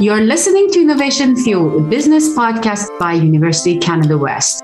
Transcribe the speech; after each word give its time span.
You're 0.00 0.22
listening 0.22 0.70
to 0.70 0.80
Innovation 0.80 1.36
Fuel, 1.36 1.76
a 1.76 1.82
business 1.82 2.30
podcast 2.30 2.88
by 2.98 3.12
University 3.12 3.78
Canada 3.78 4.16
West. 4.16 4.60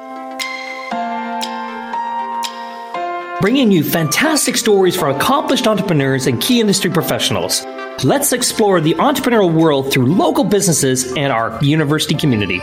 Bringing 3.43 3.71
you 3.71 3.85
fantastic 3.85 4.57
stories 4.57 4.97
from 4.97 5.15
accomplished 5.15 5.67
entrepreneurs 5.67 6.27
and 6.27 6.41
key 6.41 6.59
industry 6.63 6.91
professionals. 6.91 7.67
Let's 8.03 8.33
explore 8.33 8.81
the 8.81 8.95
entrepreneurial 8.95 9.53
world 9.53 9.93
through 9.93 10.07
local 10.07 10.43
businesses 10.43 11.13
and 11.19 11.31
our 11.31 11.63
university 11.63 12.15
community. 12.15 12.61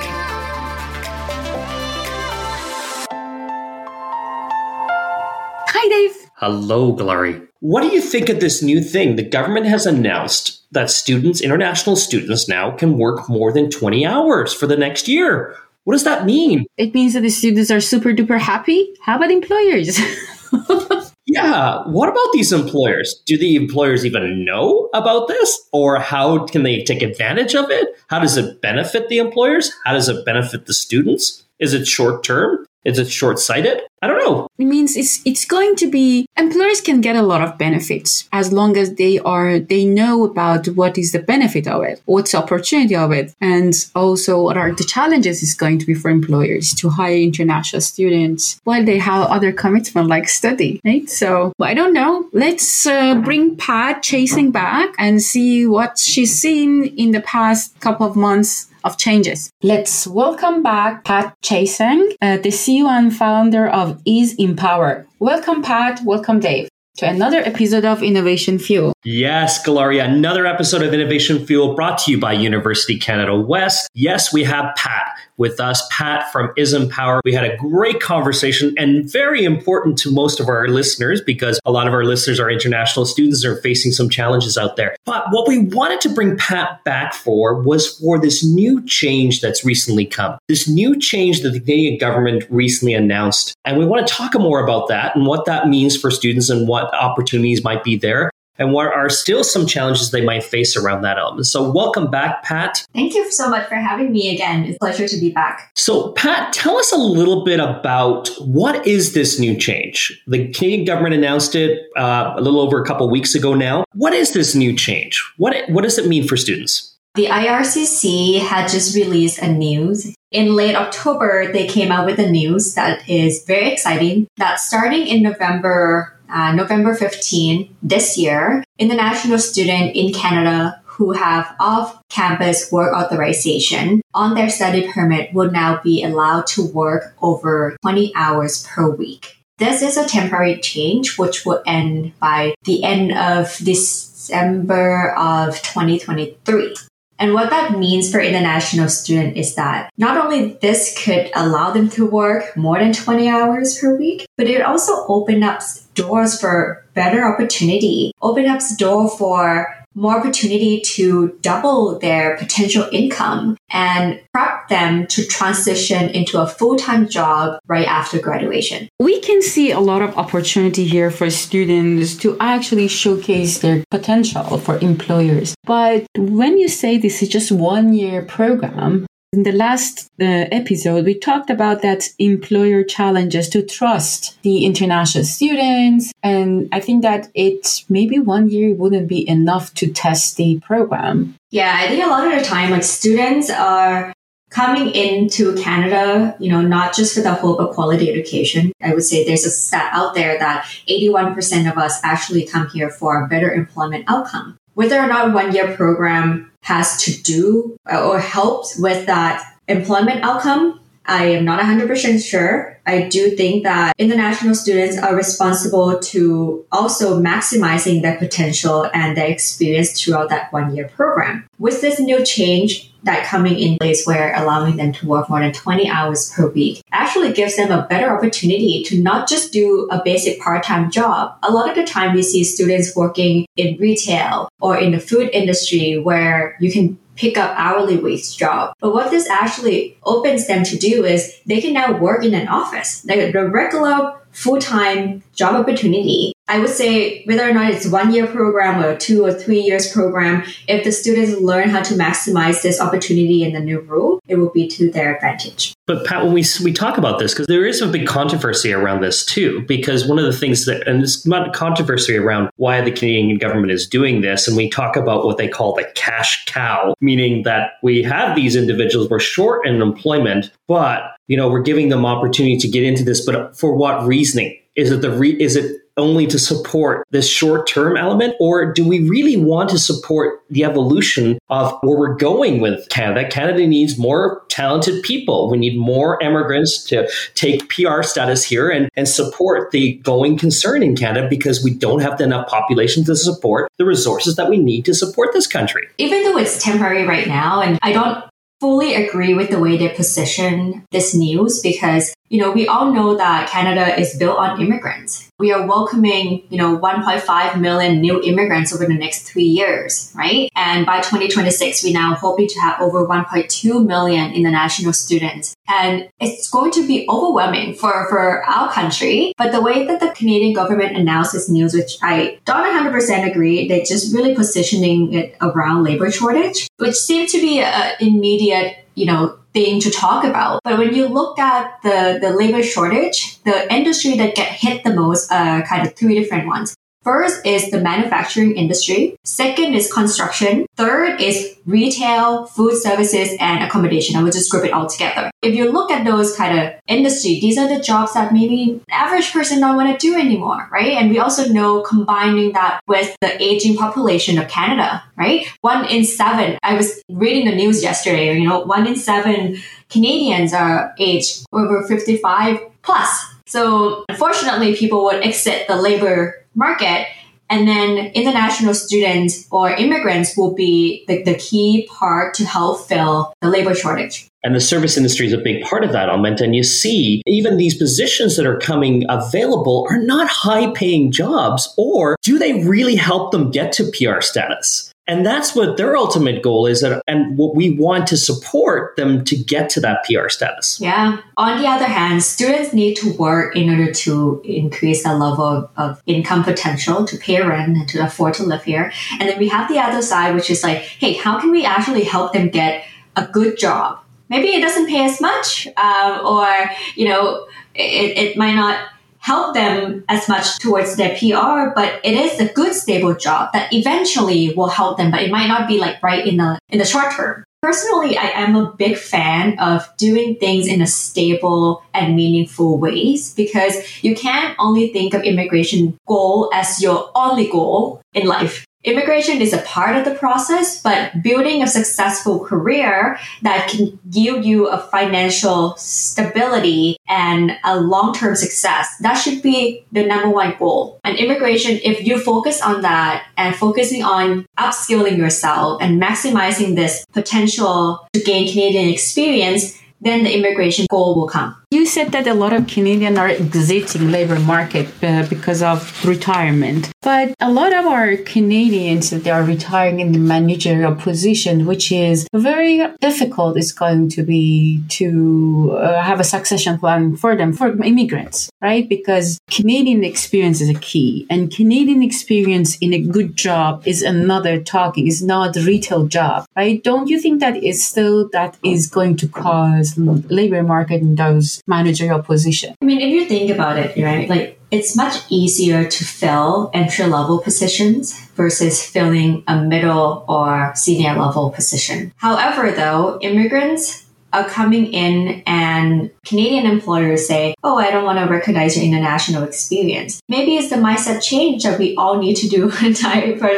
Hi, 5.69 5.89
Dave. 5.89 6.31
Hello, 6.37 6.91
Glory. 6.93 7.39
What 7.59 7.81
do 7.83 7.89
you 7.89 8.01
think 8.01 8.29
of 8.29 8.39
this 8.39 8.63
new 8.63 8.81
thing? 8.81 9.15
The 9.15 9.21
government 9.21 9.67
has 9.67 9.85
announced 9.85 10.62
that 10.73 10.89
students, 10.89 11.41
international 11.41 11.95
students 11.95 12.47
now, 12.47 12.71
can 12.71 12.97
work 12.97 13.29
more 13.29 13.51
than 13.51 13.69
20 13.69 14.05
hours 14.05 14.53
for 14.53 14.67
the 14.67 14.77
next 14.77 15.07
year. 15.07 15.55
What 15.85 15.93
does 15.93 16.03
that 16.05 16.25
mean? 16.25 16.65
It 16.77 16.93
means 16.93 17.13
that 17.13 17.21
the 17.21 17.29
students 17.29 17.69
are 17.69 17.81
super 17.81 18.13
duper 18.13 18.39
happy. 18.39 18.93
How 19.01 19.17
about 19.17 19.31
employers? 19.31 19.99
yeah. 21.25 21.83
What 21.87 22.09
about 22.09 22.27
these 22.31 22.53
employers? 22.53 23.21
Do 23.25 23.37
the 23.37 23.55
employers 23.55 24.05
even 24.05 24.45
know 24.45 24.89
about 24.93 25.27
this? 25.27 25.67
Or 25.73 25.99
how 25.99 26.45
can 26.45 26.63
they 26.63 26.83
take 26.83 27.01
advantage 27.01 27.53
of 27.53 27.69
it? 27.69 27.89
How 28.07 28.19
does 28.19 28.37
it 28.37 28.61
benefit 28.61 29.09
the 29.09 29.17
employers? 29.17 29.71
How 29.83 29.93
does 29.93 30.07
it 30.07 30.25
benefit 30.25 30.67
the 30.67 30.73
students? 30.73 31.43
Is 31.63 31.73
it 31.73 31.87
short 31.87 32.25
term? 32.25 32.65
Is 32.83 32.99
it 32.99 33.09
short 33.09 33.39
sighted? 33.39 33.79
I 34.01 34.07
don't 34.07 34.19
know. 34.25 34.49
It 34.57 34.65
means 34.65 34.97
it's 34.97 35.21
it's 35.25 35.45
going 35.45 35.77
to 35.77 35.87
be 35.89 36.25
employers 36.35 36.81
can 36.81 36.99
get 36.99 37.15
a 37.15 37.21
lot 37.21 37.41
of 37.41 37.57
benefits 37.57 38.27
as 38.33 38.51
long 38.51 38.75
as 38.75 38.95
they 38.95 39.17
are 39.19 39.59
they 39.59 39.85
know 39.85 40.25
about 40.25 40.67
what 40.79 40.97
is 40.97 41.13
the 41.13 41.19
benefit 41.19 41.65
of 41.69 41.83
it, 41.83 42.01
what's 42.03 42.33
the 42.33 42.39
opportunity 42.39 42.97
of 42.97 43.13
it, 43.13 43.33
and 43.39 43.73
also 43.95 44.41
what 44.41 44.57
are 44.57 44.73
the 44.73 44.83
challenges 44.83 45.41
is 45.41 45.53
going 45.55 45.79
to 45.79 45.85
be 45.85 45.93
for 45.93 46.11
employers 46.11 46.73
to 46.73 46.89
hire 46.89 47.15
international 47.15 47.81
students 47.81 48.59
while 48.65 48.83
they 48.83 48.99
have 48.99 49.27
other 49.27 49.53
commitment 49.53 50.09
like 50.09 50.27
study, 50.27 50.81
right? 50.83 51.09
So 51.09 51.53
I 51.61 51.73
don't 51.73 51.93
know. 51.93 52.27
Let's 52.33 52.85
uh, 52.85 53.15
bring 53.15 53.55
Pat 53.55 54.03
chasing 54.03 54.51
back 54.51 54.93
and 54.99 55.21
see 55.21 55.65
what 55.65 55.97
she's 55.97 56.37
seen 56.37 56.83
in 56.97 57.11
the 57.11 57.21
past 57.21 57.79
couple 57.79 58.05
of 58.05 58.17
months 58.17 58.67
of 58.83 58.97
changes. 58.97 59.49
Let's 59.61 60.07
welcome 60.07 60.63
back 60.63 61.03
Pat 61.03 61.35
Chaseng, 61.41 62.15
uh, 62.21 62.37
the 62.37 62.49
CEO 62.49 62.87
and 62.87 63.15
founder 63.15 63.67
of 63.67 64.03
ISEMpower. 64.03 65.05
Welcome, 65.19 65.61
Pat. 65.61 66.01
Welcome, 66.03 66.39
Dave 66.39 66.69
to 66.97 67.09
another 67.09 67.39
episode 67.39 67.85
of 67.85 68.03
Innovation 68.03 68.59
Fuel. 68.59 68.93
Yes, 69.03 69.63
Gloria, 69.63 70.05
another 70.05 70.45
episode 70.45 70.83
of 70.83 70.93
Innovation 70.93 71.43
Fuel 71.45 71.73
brought 71.73 71.97
to 71.99 72.11
you 72.11 72.19
by 72.19 72.33
University 72.33 72.99
Canada 72.99 73.35
West. 73.39 73.89
Yes, 73.95 74.31
we 74.31 74.43
have 74.43 74.75
Pat 74.75 75.07
with 75.37 75.59
us, 75.59 75.85
Pat 75.91 76.31
from 76.31 76.53
ISEMpower. 76.57 77.21
We 77.23 77.33
had 77.33 77.45
a 77.45 77.57
great 77.57 77.99
conversation 77.99 78.73
and 78.77 79.09
very 79.11 79.43
important 79.43 79.97
to 79.99 80.11
most 80.11 80.39
of 80.39 80.47
our 80.47 80.67
listeners 80.67 81.21
because 81.21 81.59
a 81.65 81.71
lot 81.71 81.87
of 81.87 81.93
our 81.93 82.03
listeners 82.03 82.39
are 82.39 82.49
international 82.49 83.05
students 83.05 83.43
are 83.45 83.61
facing 83.61 83.91
some 83.91 84.09
challenges 84.09 84.57
out 84.57 84.75
there. 84.75 84.95
But 85.05 85.25
what 85.31 85.47
we 85.47 85.67
wanted 85.67 86.01
to 86.01 86.09
bring 86.09 86.37
Pat 86.37 86.83
back 86.83 87.13
for 87.13 87.61
was 87.61 87.97
for 87.97 88.19
this 88.19 88.43
new 88.43 88.83
change 88.85 89.41
that's 89.41 89.65
recently 89.65 90.05
come, 90.05 90.37
this 90.47 90.67
new 90.67 90.97
change 90.99 91.41
that 91.41 91.49
the 91.49 91.59
Canadian 91.59 91.97
government 91.97 92.45
recently 92.49 92.93
announced. 92.93 93.53
And 93.65 93.77
we 93.77 93.85
want 93.85 94.07
to 94.07 94.13
talk 94.13 94.33
more 94.35 94.63
about 94.63 94.87
that 94.89 95.15
and 95.15 95.25
what 95.25 95.45
that 95.45 95.67
means 95.67 95.95
for 95.95 96.11
students 96.11 96.49
and 96.49 96.67
what 96.67 96.93
opportunities 96.93 97.63
might 97.63 97.83
be 97.83 97.95
there 97.95 98.29
and 98.57 98.73
what 98.73 98.87
are 98.87 99.09
still 99.09 99.43
some 99.43 99.65
challenges 99.65 100.11
they 100.11 100.23
might 100.23 100.43
face 100.43 100.75
around 100.75 101.01
that 101.01 101.17
element. 101.17 101.47
So, 101.47 101.71
welcome 101.71 102.09
back, 102.09 102.43
Pat. 102.43 102.85
Thank 102.93 103.13
you 103.13 103.31
so 103.31 103.49
much 103.49 103.67
for 103.67 103.75
having 103.75 104.11
me 104.11 104.33
again. 104.33 104.65
It's 104.65 104.75
a 104.75 104.79
pleasure 104.79 105.07
to 105.07 105.17
be 105.17 105.31
back. 105.31 105.71
So, 105.75 106.11
Pat, 106.13 106.53
tell 106.53 106.77
us 106.77 106.91
a 106.91 106.97
little 106.97 107.43
bit 107.43 107.59
about 107.59 108.29
what 108.39 108.85
is 108.85 109.13
this 109.13 109.39
new 109.39 109.57
change? 109.57 110.21
The 110.27 110.51
Canadian 110.51 110.85
government 110.85 111.15
announced 111.15 111.55
it 111.55 111.89
uh, 111.97 112.33
a 112.35 112.41
little 112.41 112.59
over 112.59 112.81
a 112.81 112.85
couple 112.85 113.09
weeks 113.09 113.35
ago 113.35 113.53
now. 113.53 113.83
What 113.93 114.13
is 114.13 114.33
this 114.33 114.55
new 114.55 114.75
change? 114.75 115.23
What 115.37 115.55
what 115.69 115.83
does 115.83 115.97
it 115.97 116.07
mean 116.07 116.27
for 116.27 116.37
students? 116.37 116.93
The 117.15 117.27
IRCC 117.27 118.39
had 118.39 118.67
just 118.69 118.95
released 118.95 119.37
a 119.37 119.47
news. 119.47 120.15
In 120.31 120.55
late 120.55 120.75
October, 120.75 121.51
they 121.51 121.67
came 121.67 121.91
out 121.91 122.07
with 122.07 122.17
a 122.17 122.27
news 122.27 122.73
that 122.73 123.07
is 123.07 123.43
very 123.45 123.71
exciting. 123.71 124.27
That 124.37 124.59
starting 124.59 125.05
in 125.05 125.21
November 125.21 126.12
uh, 126.29 126.51
November 126.53 126.93
15 126.93 127.75
this 127.81 128.17
year, 128.17 128.63
international 128.77 129.39
student 129.39 129.95
in 129.95 130.13
Canada 130.13 130.81
who 130.85 131.11
have 131.11 131.55
off-campus 131.59 132.71
work 132.71 132.95
authorization 132.95 134.01
on 134.13 134.35
their 134.35 134.49
study 134.49 134.87
permit 134.91 135.33
will 135.33 135.49
now 135.49 135.81
be 135.83 136.03
allowed 136.03 136.45
to 136.45 136.65
work 136.67 137.15
over 137.21 137.75
20 137.81 138.13
hours 138.15 138.67
per 138.67 138.89
week. 138.89 139.37
This 139.57 139.81
is 139.81 139.97
a 139.97 140.07
temporary 140.07 140.59
change 140.59 141.17
which 141.17 141.45
will 141.45 141.63
end 141.65 142.13
by 142.19 142.53
the 142.65 142.83
end 142.83 143.11
of 143.11 143.57
December 143.57 145.15
of 145.17 145.55
2023. 145.61 146.75
And 147.19 147.33
what 147.33 147.49
that 147.51 147.77
means 147.77 148.11
for 148.11 148.19
international 148.19 148.89
student 148.89 149.37
is 149.37 149.55
that 149.55 149.91
not 149.97 150.17
only 150.17 150.53
this 150.61 150.97
could 151.03 151.29
allow 151.35 151.71
them 151.71 151.89
to 151.91 152.05
work 152.05 152.57
more 152.57 152.79
than 152.79 152.91
20 152.91 153.29
hours 153.29 153.77
per 153.79 153.95
week, 153.95 154.27
but 154.37 154.47
it 154.47 154.61
also 154.61 155.05
opens 155.07 155.43
up 155.43 155.61
doors 155.93 156.39
for 156.39 156.85
better 156.93 157.23
opportunity, 157.23 158.11
open 158.21 158.45
up 158.45 158.61
door 158.77 159.09
for 159.09 159.82
more 159.95 160.17
opportunity 160.17 160.81
to 160.81 161.37
double 161.41 161.99
their 161.99 162.37
potential 162.37 162.87
income 162.91 163.57
and 163.69 164.19
prep 164.33 164.67
them 164.69 165.07
to 165.07 165.25
transition 165.25 166.09
into 166.09 166.41
a 166.41 166.47
full-time 166.47 167.07
job 167.07 167.59
right 167.67 167.87
after 167.87 168.19
graduation. 168.19 168.89
We 168.99 169.19
can 169.21 169.41
see 169.41 169.71
a 169.71 169.79
lot 169.79 170.01
of 170.01 170.17
opportunity 170.17 170.85
here 170.85 171.11
for 171.11 171.29
students 171.29 172.15
to 172.17 172.37
actually 172.39 172.87
showcase 172.87 173.59
their 173.59 173.83
potential 173.91 174.57
for 174.57 174.77
employers. 174.79 175.55
But 175.63 176.05
when 176.17 176.57
you 176.57 176.67
say 176.67 176.97
this 176.97 177.21
is 177.21 177.29
just 177.29 177.51
one 177.51 177.93
year 177.93 178.21
program, 178.21 179.05
in 179.33 179.41
the 179.41 179.51
last 179.51 180.11
uh, 180.21 180.45
episode, 180.51 181.05
we 181.05 181.17
talked 181.17 181.49
about 181.49 181.81
that 181.81 182.07
employer 182.19 182.83
challenges 182.83 183.49
to 183.49 183.65
trust 183.65 184.39
the 184.43 184.63
international 184.63 185.23
students. 185.23 186.13
And 186.21 186.69
I 186.71 186.79
think 186.79 187.01
that 187.01 187.29
it 187.33 187.83
maybe 187.89 188.19
one 188.19 188.47
year 188.47 188.75
wouldn't 188.75 189.07
be 189.07 189.27
enough 189.27 189.73
to 189.75 189.91
test 189.91 190.37
the 190.37 190.59
program. 190.59 191.35
Yeah, 191.49 191.75
I 191.75 191.87
think 191.87 192.05
a 192.05 192.09
lot 192.09 192.31
of 192.31 192.37
the 192.37 192.45
time, 192.45 192.69
like 192.69 192.83
students 192.83 193.49
are 193.49 194.13
coming 194.51 194.93
into 194.93 195.55
Canada, 195.55 196.35
you 196.39 196.51
know, 196.51 196.61
not 196.61 196.95
just 196.95 197.15
for 197.15 197.21
the 197.21 197.33
hope 197.33 197.59
of 197.59 197.73
quality 197.73 198.11
education. 198.11 198.71
I 198.83 198.93
would 198.93 199.03
say 199.03 199.25
there's 199.25 199.45
a 199.45 199.49
stat 199.49 199.89
out 199.93 200.13
there 200.13 200.37
that 200.37 200.65
81% 200.87 201.71
of 201.71 201.79
us 201.79 201.99
actually 202.03 202.45
come 202.45 202.69
here 202.69 202.91
for 202.91 203.23
a 203.23 203.27
better 203.27 203.51
employment 203.51 204.05
outcome. 204.07 204.57
Whether 204.75 204.99
or 204.99 205.07
not 205.07 205.33
one 205.33 205.53
year 205.53 205.75
program 205.75 206.52
has 206.63 207.03
to 207.03 207.21
do 207.21 207.77
or 207.85 208.19
helps 208.19 208.77
with 208.77 209.05
that 209.05 209.55
employment 209.67 210.23
outcome, 210.23 210.79
I 211.05 211.25
am 211.25 211.45
not 211.45 211.59
100% 211.59 212.23
sure. 212.23 212.79
I 212.85 213.07
do 213.07 213.31
think 213.31 213.63
that 213.63 213.93
international 213.97 214.55
students 214.55 214.97
are 214.97 215.15
responsible 215.15 215.99
to 215.99 216.65
also 216.71 217.21
maximizing 217.21 218.01
their 218.01 218.17
potential 218.17 218.89
and 218.93 219.15
their 219.15 219.27
experience 219.27 220.01
throughout 220.01 220.29
that 220.29 220.51
one 220.51 220.75
year 220.75 220.87
program. 220.89 221.45
With 221.59 221.81
this 221.81 221.99
new 221.99 222.25
change, 222.25 222.93
that 223.03 223.25
coming 223.25 223.59
in 223.59 223.77
place 223.77 224.05
where 224.05 224.33
allowing 224.35 224.77
them 224.77 224.93
to 224.93 225.07
work 225.07 225.29
more 225.29 225.41
than 225.41 225.51
20 225.51 225.89
hours 225.89 226.31
per 226.31 226.47
week 226.47 226.81
actually 226.91 227.33
gives 227.33 227.57
them 227.57 227.71
a 227.71 227.85
better 227.87 228.15
opportunity 228.15 228.83
to 228.83 229.01
not 229.01 229.27
just 229.27 229.51
do 229.51 229.87
a 229.91 230.01
basic 230.03 230.39
part-time 230.39 230.89
job. 230.89 231.37
A 231.43 231.51
lot 231.51 231.69
of 231.69 231.75
the 231.75 231.83
time 231.83 232.15
we 232.15 232.23
see 232.23 232.43
students 232.43 232.95
working 232.95 233.45
in 233.55 233.77
retail 233.77 234.49
or 234.61 234.77
in 234.77 234.91
the 234.91 234.99
food 234.99 235.29
industry 235.33 235.99
where 235.99 236.55
you 236.59 236.71
can 236.71 236.97
pick 237.15 237.37
up 237.37 237.53
hourly 237.57 237.97
wage 237.97 238.37
job. 238.37 238.73
But 238.79 238.93
what 238.93 239.11
this 239.11 239.29
actually 239.29 239.97
opens 240.03 240.47
them 240.47 240.63
to 240.63 240.77
do 240.77 241.05
is 241.05 241.39
they 241.45 241.61
can 241.61 241.73
now 241.73 241.97
work 241.97 242.23
in 242.23 242.33
an 242.33 242.47
office, 242.47 243.05
like 243.05 243.31
the 243.31 243.47
regular 243.47 244.19
full-time 244.31 245.23
job 245.35 245.55
opportunity. 245.55 246.32
I 246.49 246.59
would 246.59 246.69
say 246.69 247.23
whether 247.23 247.49
or 247.49 247.53
not 247.53 247.71
it's 247.71 247.87
one 247.87 248.13
year 248.13 248.27
program 248.27 248.83
or 248.83 248.97
two 248.97 249.25
or 249.25 249.33
three 249.33 249.61
years 249.61 249.91
program, 249.91 250.43
if 250.67 250.83
the 250.83 250.91
students 250.91 251.39
learn 251.39 251.69
how 251.69 251.81
to 251.83 251.93
maximize 251.93 252.61
this 252.61 252.81
opportunity 252.81 253.43
in 253.43 253.53
the 253.53 253.61
new 253.61 253.79
rule, 253.79 254.19
it 254.27 254.35
will 254.35 254.49
be 254.49 254.67
to 254.67 254.91
their 254.91 255.15
advantage. 255.15 255.73
But 255.87 256.05
Pat, 256.05 256.23
when 256.23 256.33
we 256.33 256.43
we 256.61 256.73
talk 256.73 256.97
about 256.97 257.19
this, 257.19 257.33
because 257.33 257.47
there 257.47 257.65
is 257.65 257.81
a 257.81 257.87
big 257.87 258.07
controversy 258.07 258.73
around 258.73 259.01
this 259.01 259.25
too, 259.25 259.63
because 259.67 260.05
one 260.05 260.19
of 260.19 260.25
the 260.25 260.33
things 260.33 260.65
that, 260.65 260.85
and 260.85 261.01
it's 261.01 261.25
not 261.25 261.53
controversy 261.53 262.17
around 262.17 262.49
why 262.57 262.81
the 262.81 262.91
Canadian 262.91 263.37
government 263.37 263.71
is 263.71 263.87
doing 263.87 264.19
this, 264.19 264.45
and 264.45 264.57
we 264.57 264.69
talk 264.69 264.97
about 264.97 265.25
what 265.25 265.37
they 265.37 265.47
call 265.47 265.73
the 265.73 265.85
cash 265.95 266.43
cow, 266.45 266.93
meaning 266.99 267.43
that 267.43 267.73
we 267.81 268.03
have 268.03 268.35
these 268.35 268.57
individuals 268.57 269.09
we're 269.09 269.19
short 269.19 269.65
in 269.65 269.81
employment, 269.81 270.51
but 270.67 271.03
you 271.27 271.37
know 271.37 271.49
we're 271.49 271.61
giving 271.61 271.87
them 271.87 272.05
opportunity 272.05 272.57
to 272.57 272.67
get 272.67 272.83
into 272.83 273.05
this, 273.05 273.25
but 273.25 273.57
for 273.57 273.73
what 273.73 274.05
reasoning? 274.05 274.57
Is 274.75 274.91
it 274.91 275.01
the 275.01 275.11
re- 275.11 275.39
is 275.39 275.55
it 275.55 275.81
only 275.97 276.25
to 276.25 276.39
support 276.39 277.05
this 277.11 277.29
short 277.29 277.67
term 277.67 277.95
element, 277.95 278.35
or 278.39 278.73
do 278.73 278.87
we 278.87 279.07
really 279.07 279.37
want 279.37 279.69
to 279.69 279.79
support 279.79 280.41
the 280.49 280.63
evolution 280.63 281.37
of 281.49 281.77
where 281.81 281.97
we're 281.97 282.15
going 282.15 282.61
with 282.61 282.87
Canada? 282.89 283.27
Canada 283.27 283.67
needs 283.67 283.97
more 283.97 284.41
talented 284.49 285.03
people. 285.03 285.51
We 285.51 285.57
need 285.57 285.77
more 285.77 286.21
immigrants 286.21 286.83
to 286.85 287.07
take 287.35 287.69
PR 287.69 288.01
status 288.01 288.43
here 288.43 288.69
and, 288.69 288.89
and 288.95 289.07
support 289.07 289.71
the 289.71 289.95
going 289.97 290.37
concern 290.37 290.81
in 290.81 290.95
Canada 290.95 291.27
because 291.29 291.63
we 291.63 291.71
don't 291.71 292.01
have 292.01 292.19
enough 292.19 292.47
population 292.47 293.03
to 293.05 293.15
support 293.15 293.69
the 293.77 293.85
resources 293.85 294.35
that 294.35 294.49
we 294.49 294.57
need 294.57 294.85
to 294.85 294.93
support 294.93 295.33
this 295.33 295.47
country. 295.47 295.87
Even 295.97 296.23
though 296.23 296.37
it's 296.37 296.63
temporary 296.63 297.05
right 297.05 297.27
now, 297.27 297.61
and 297.61 297.77
I 297.83 297.91
don't 297.91 298.23
fully 298.63 298.95
agree 298.95 299.33
with 299.33 299.49
the 299.49 299.59
way 299.59 299.75
they 299.75 299.89
position 299.89 300.85
this 300.91 301.13
news 301.13 301.59
because, 301.61 302.13
you 302.29 302.41
know, 302.41 302.51
we 302.51 302.67
all 302.67 302.91
know 302.91 303.15
that 303.15 303.49
Canada 303.49 303.99
is 303.99 304.17
built 304.17 304.37
on 304.37 304.59
immigrants. 304.59 305.29
We 305.39 305.51
are 305.51 305.67
welcoming, 305.67 306.43
you 306.49 306.57
know, 306.57 306.77
1.5 306.77 307.59
million 307.59 308.01
new 308.01 308.23
immigrants 308.23 308.73
over 308.73 308.85
the 308.85 308.93
next 308.93 309.29
three 309.29 309.43
years, 309.43 310.11
right? 310.15 310.49
And 310.55 310.85
by 310.85 310.97
2026, 310.97 311.83
we 311.83 311.93
now 311.93 312.15
hoping 312.15 312.47
to 312.47 312.59
have 312.59 312.81
over 312.81 313.05
1.2 313.05 313.85
million 313.85 314.33
international 314.33 314.93
students. 314.93 315.53
And 315.67 316.09
it's 316.19 316.49
going 316.49 316.71
to 316.71 316.87
be 316.87 317.05
overwhelming 317.09 317.75
for, 317.75 318.07
for 318.09 318.43
our 318.45 318.71
country. 318.71 319.33
But 319.37 319.51
the 319.51 319.61
way 319.61 319.85
that 319.85 319.99
the 319.99 320.09
Canadian 320.09 320.53
government 320.53 320.97
announced 320.97 321.33
this 321.33 321.49
news, 321.49 321.73
which 321.73 321.97
I 322.01 322.39
don't 322.45 322.65
100% 322.65 323.29
agree, 323.29 323.67
they're 323.67 323.85
just 323.85 324.13
really 324.13 324.33
positioning 324.33 325.13
it 325.13 325.35
around 325.41 325.83
labor 325.83 326.09
shortage, 326.09 326.67
which 326.77 326.95
seemed 326.95 327.29
to 327.29 327.39
be 327.39 327.59
an 327.59 327.93
immediate, 327.99 328.85
you 328.95 329.05
know, 329.05 329.37
thing 329.53 329.79
to 329.81 329.91
talk 329.91 330.23
about. 330.23 330.61
But 330.63 330.77
when 330.77 330.93
you 330.93 331.07
look 331.07 331.39
at 331.39 331.81
the, 331.83 332.17
the 332.21 332.31
labor 332.31 332.63
shortage, 332.63 333.41
the 333.43 333.71
industry 333.73 334.15
that 334.17 334.35
get 334.35 334.51
hit 334.51 334.83
the 334.83 334.93
most 334.93 335.31
are 335.31 335.61
kind 335.63 335.85
of 335.87 335.95
three 335.95 336.19
different 336.19 336.47
ones. 336.47 336.75
First 337.03 337.45
is 337.45 337.69
the 337.69 337.81
manufacturing 337.81 338.55
industry. 338.55 339.17
Second 339.23 339.73
is 339.73 339.91
construction. 339.91 340.65
Third 340.77 341.19
is 341.19 341.57
retail, 341.65 342.45
food 342.45 342.75
services, 342.81 343.35
and 343.39 343.63
accommodation. 343.63 344.15
I 344.15 344.23
will 344.23 344.31
just 344.31 344.49
group 344.49 344.63
it 344.63 344.71
all 344.71 344.87
together. 344.87 345.29
If 345.41 345.53
you 345.53 345.71
look 345.71 345.91
at 345.91 346.05
those 346.05 346.35
kind 346.35 346.57
of 346.59 346.73
industry, 346.87 347.39
these 347.41 347.57
are 347.57 347.67
the 347.67 347.81
jobs 347.81 348.13
that 348.13 348.31
maybe 348.31 348.81
average 348.89 349.31
person 349.33 349.59
don't 349.59 349.75
want 349.75 349.91
to 349.91 350.07
do 350.07 350.17
anymore, 350.17 350.69
right? 350.71 350.93
And 350.93 351.09
we 351.09 351.19
also 351.19 351.49
know 351.49 351.81
combining 351.81 352.53
that 352.53 352.79
with 352.87 353.15
the 353.19 353.41
aging 353.41 353.75
population 353.75 354.37
of 354.37 354.47
Canada, 354.47 355.03
right? 355.17 355.45
One 355.61 355.85
in 355.85 356.05
seven, 356.05 356.57
I 356.63 356.75
was 356.75 357.01
reading 357.09 357.45
the 357.45 357.55
news 357.55 357.83
yesterday, 357.83 358.37
you 358.37 358.47
know, 358.47 358.61
one 358.61 358.87
in 358.87 358.95
seven 358.95 359.57
Canadians 359.89 360.53
are 360.53 360.95
aged 360.97 361.45
over 361.51 361.83
55 361.83 362.59
plus. 362.81 363.25
So 363.45 364.05
unfortunately, 364.09 364.75
people 364.75 365.03
would 365.03 365.23
exit 365.23 365.67
the 365.67 365.75
labor 365.75 366.42
market. 366.55 367.07
And 367.49 367.67
then 367.67 368.07
international 368.13 368.73
students 368.73 369.47
or 369.51 369.69
immigrants 369.69 370.35
will 370.35 370.55
be 370.55 371.05
the, 371.07 371.21
the 371.23 371.35
key 371.35 371.87
part 371.91 372.33
to 372.35 372.45
help 372.45 372.87
fill 372.87 373.33
the 373.41 373.49
labor 373.49 373.75
shortage. 373.75 374.27
And 374.43 374.55
the 374.55 374.61
service 374.61 374.97
industry 374.97 375.27
is 375.27 375.33
a 375.33 375.37
big 375.37 375.61
part 375.61 375.83
of 375.83 375.91
that 375.91 376.09
element. 376.09 376.41
And 376.41 376.55
you 376.55 376.63
see, 376.63 377.21
even 377.27 377.57
these 377.57 377.77
positions 377.77 378.35
that 378.37 378.45
are 378.45 378.57
coming 378.57 379.05
available 379.07 379.85
are 379.89 379.99
not 379.99 380.27
high 380.27 380.71
paying 380.71 381.11
jobs, 381.11 381.73
or 381.77 382.15
do 382.23 382.39
they 382.39 382.63
really 382.63 382.95
help 382.95 383.31
them 383.31 383.51
get 383.51 383.71
to 383.73 383.91
PR 383.91 384.21
status? 384.21 384.92
And 385.05 385.25
that's 385.25 385.53
what 385.53 385.75
their 385.75 385.97
ultimate 385.97 386.41
goal 386.41 386.65
is, 386.65 386.81
and 386.81 387.37
what 387.37 387.55
we 387.55 387.71
want 387.71 388.07
to 388.07 388.17
support 388.17 388.95
them 388.95 389.25
to 389.25 389.35
get 389.35 389.69
to 389.71 389.81
that 389.81 390.05
PR 390.05 390.29
status. 390.29 390.79
Yeah. 390.79 391.17
On 391.35 391.61
the 391.61 391.67
other 391.67 391.85
hand, 391.85 392.23
students 392.23 392.73
need 392.73 392.95
to 392.95 393.11
work 393.17 393.55
in 393.55 393.69
order 393.69 393.91
to 393.91 394.41
increase 394.45 395.03
their 395.03 395.15
level 395.15 395.43
of, 395.43 395.69
of 395.75 396.01
income 396.05 396.45
potential 396.45 397.03
to 397.03 397.17
pay 397.17 397.41
rent 397.41 397.75
and 397.75 397.89
to 397.89 397.99
afford 397.99 398.33
to 398.35 398.43
live 398.43 398.63
here. 398.63 398.93
And 399.19 399.27
then 399.27 399.37
we 399.39 399.49
have 399.49 399.67
the 399.67 399.79
other 399.79 400.01
side, 400.01 400.35
which 400.35 400.49
is 400.49 400.63
like, 400.63 400.77
hey, 400.77 401.13
how 401.13 401.37
can 401.37 401.51
we 401.51 401.65
actually 401.65 402.05
help 402.05 402.31
them 402.31 402.47
get 402.47 402.85
a 403.17 403.27
good 403.27 403.57
job? 403.57 403.99
Maybe 404.29 404.55
it 404.55 404.61
doesn't 404.61 404.87
pay 404.87 405.03
as 405.03 405.19
much, 405.19 405.67
um, 405.75 406.25
or, 406.25 406.71
you 406.95 407.09
know, 407.09 407.45
it, 407.75 408.17
it 408.17 408.37
might 408.37 408.55
not 408.55 408.79
help 409.23 409.53
them 409.53 410.03
as 410.09 410.27
much 410.27 410.59
towards 410.59 410.97
their 410.97 411.15
PR, 411.17 411.71
but 411.73 411.99
it 412.03 412.13
is 412.13 412.39
a 412.39 412.51
good 412.53 412.75
stable 412.75 413.15
job 413.15 413.49
that 413.53 413.71
eventually 413.73 414.53
will 414.55 414.67
help 414.67 414.97
them, 414.97 415.11
but 415.11 415.23
it 415.23 415.31
might 415.31 415.47
not 415.47 415.67
be 415.67 415.79
like 415.79 416.03
right 416.03 416.27
in 416.27 416.37
the 416.37 416.59
in 416.69 416.77
the 416.77 416.85
short 416.85 417.11
term. 417.13 417.43
Personally, 417.61 418.17
I 418.17 418.27
am 418.43 418.57
a 418.57 418.73
big 418.73 418.97
fan 418.97 419.57
of 419.57 419.89
doing 419.95 420.35
things 420.35 420.67
in 420.67 420.81
a 420.81 420.87
stable 420.87 421.81
and 421.93 422.13
meaningful 422.13 422.77
ways 422.77 423.33
because 423.33 424.03
you 424.03 424.13
can't 424.13 424.53
only 424.59 424.89
think 424.89 425.13
of 425.13 425.23
immigration 425.23 425.97
goal 426.05 426.51
as 426.53 426.81
your 426.81 427.09
only 427.15 427.47
goal 427.47 428.01
in 428.13 428.27
life. 428.27 428.65
Immigration 428.83 429.41
is 429.41 429.53
a 429.53 429.61
part 429.61 429.95
of 429.95 430.03
the 430.03 430.13
process, 430.15 430.81
but 430.81 431.23
building 431.23 431.63
a 431.63 431.67
successful 431.67 432.43
career 432.43 433.17
that 433.41 433.69
can 433.69 433.97
give 434.09 434.43
you 434.43 434.67
a 434.67 434.77
financial 434.77 435.77
stability 435.77 436.97
and 437.07 437.57
a 437.63 437.79
long-term 437.79 438.35
success, 438.35 438.97
that 438.97 439.13
should 439.13 439.41
be 439.41 439.85
the 439.93 440.05
number 440.05 440.29
one 440.29 440.55
goal. 440.59 440.99
And 441.05 441.17
immigration, 441.17 441.79
if 441.83 442.05
you 442.05 442.19
focus 442.19 442.61
on 442.61 442.81
that 442.81 443.25
and 443.37 443.55
focusing 443.55 444.03
on 444.03 444.45
upskilling 444.59 445.17
yourself 445.17 445.81
and 445.81 446.01
maximizing 446.01 446.75
this 446.75 447.05
potential 447.13 448.05
to 448.11 448.21
gain 448.21 448.51
Canadian 448.51 448.89
experience, 448.89 449.79
then 450.01 450.25
the 450.25 450.37
immigration 450.37 450.85
goal 450.89 451.15
will 451.15 451.27
come. 451.27 451.55
You 451.83 451.89
said 451.89 452.13
that 452.13 452.27
a 452.27 452.33
lot 452.33 452.53
of 452.53 452.65
Canadians 452.65 453.17
are 453.17 453.27
exiting 453.27 454.09
labor 454.09 454.39
market 454.39 454.87
uh, 455.03 455.27
because 455.27 455.61
of 455.61 456.05
retirement, 456.05 456.89
but 457.01 457.35
a 457.41 457.51
lot 457.51 457.73
of 457.73 457.85
our 457.85 458.15
Canadians 458.15 459.09
they 459.09 459.29
are 459.29 459.43
retiring 459.43 459.99
in 459.99 460.13
the 460.13 460.17
managerial 460.17 460.95
position, 460.95 461.65
which 461.65 461.91
is 461.91 462.25
very 462.33 462.87
difficult. 463.01 463.57
It's 463.57 463.73
going 463.73 464.07
to 464.11 464.23
be 464.23 464.81
to 464.91 465.77
uh, 465.77 466.01
have 466.01 466.21
a 466.21 466.23
succession 466.23 466.79
plan 466.79 467.17
for 467.17 467.35
them 467.35 467.51
for 467.51 467.75
immigrants, 467.83 468.49
right? 468.61 468.87
Because 468.87 469.41
Canadian 469.51 470.05
experience 470.05 470.61
is 470.61 470.69
a 470.69 470.79
key, 470.79 471.27
and 471.29 471.51
Canadian 471.53 472.01
experience 472.01 472.77
in 472.77 472.93
a 472.93 473.01
good 473.01 473.35
job 473.35 473.83
is 473.85 474.01
another 474.01 474.63
talking. 474.63 475.05
It's 475.05 475.21
not 475.21 475.57
retail 475.57 476.07
job, 476.07 476.45
right? 476.55 476.81
Don't 476.81 477.09
you 477.09 477.19
think 477.19 477.41
that 477.41 477.61
is 477.61 477.85
still 477.85 478.29
that 478.29 478.55
is 478.63 478.87
going 478.87 479.17
to 479.17 479.27
cause 479.27 479.97
labor 479.97 480.63
market 480.63 481.01
in 481.01 481.15
those 481.15 481.61
managerial 481.77 482.21
position. 482.21 482.75
I 482.81 482.85
mean, 482.85 483.01
if 483.01 483.09
you 483.09 483.25
think 483.25 483.49
about 483.49 483.77
it, 483.77 483.89
right, 484.01 484.29
like 484.29 484.59
it's 484.71 484.95
much 484.95 485.15
easier 485.29 485.87
to 485.87 486.03
fill 486.03 486.71
entry 486.73 487.05
level 487.05 487.39
positions 487.39 488.19
versus 488.35 488.83
filling 488.83 489.43
a 489.47 489.61
middle 489.61 490.25
or 490.27 490.73
senior 490.75 491.13
level 491.13 491.51
position. 491.51 492.13
However, 492.17 492.71
though, 492.71 493.19
immigrants 493.21 494.05
are 494.33 494.49
coming 494.49 494.91
in 494.91 495.43
and 495.45 496.09
Canadian 496.25 496.65
employers 496.65 497.27
say, 497.27 497.53
Oh, 497.63 497.77
I 497.77 497.91
don't 497.91 498.03
want 498.03 498.17
to 498.17 498.25
recognize 498.25 498.75
your 498.75 498.83
international 498.83 499.43
experience. 499.43 500.21
Maybe 500.27 500.55
it's 500.55 500.71
the 500.71 500.77
mindset 500.77 501.21
change 501.21 501.63
that 501.63 501.77
we 501.77 501.95
all 501.95 502.17
need 502.17 502.35
to 502.37 502.47
do 502.49 502.71
entire 502.81 503.37
for 503.37 503.49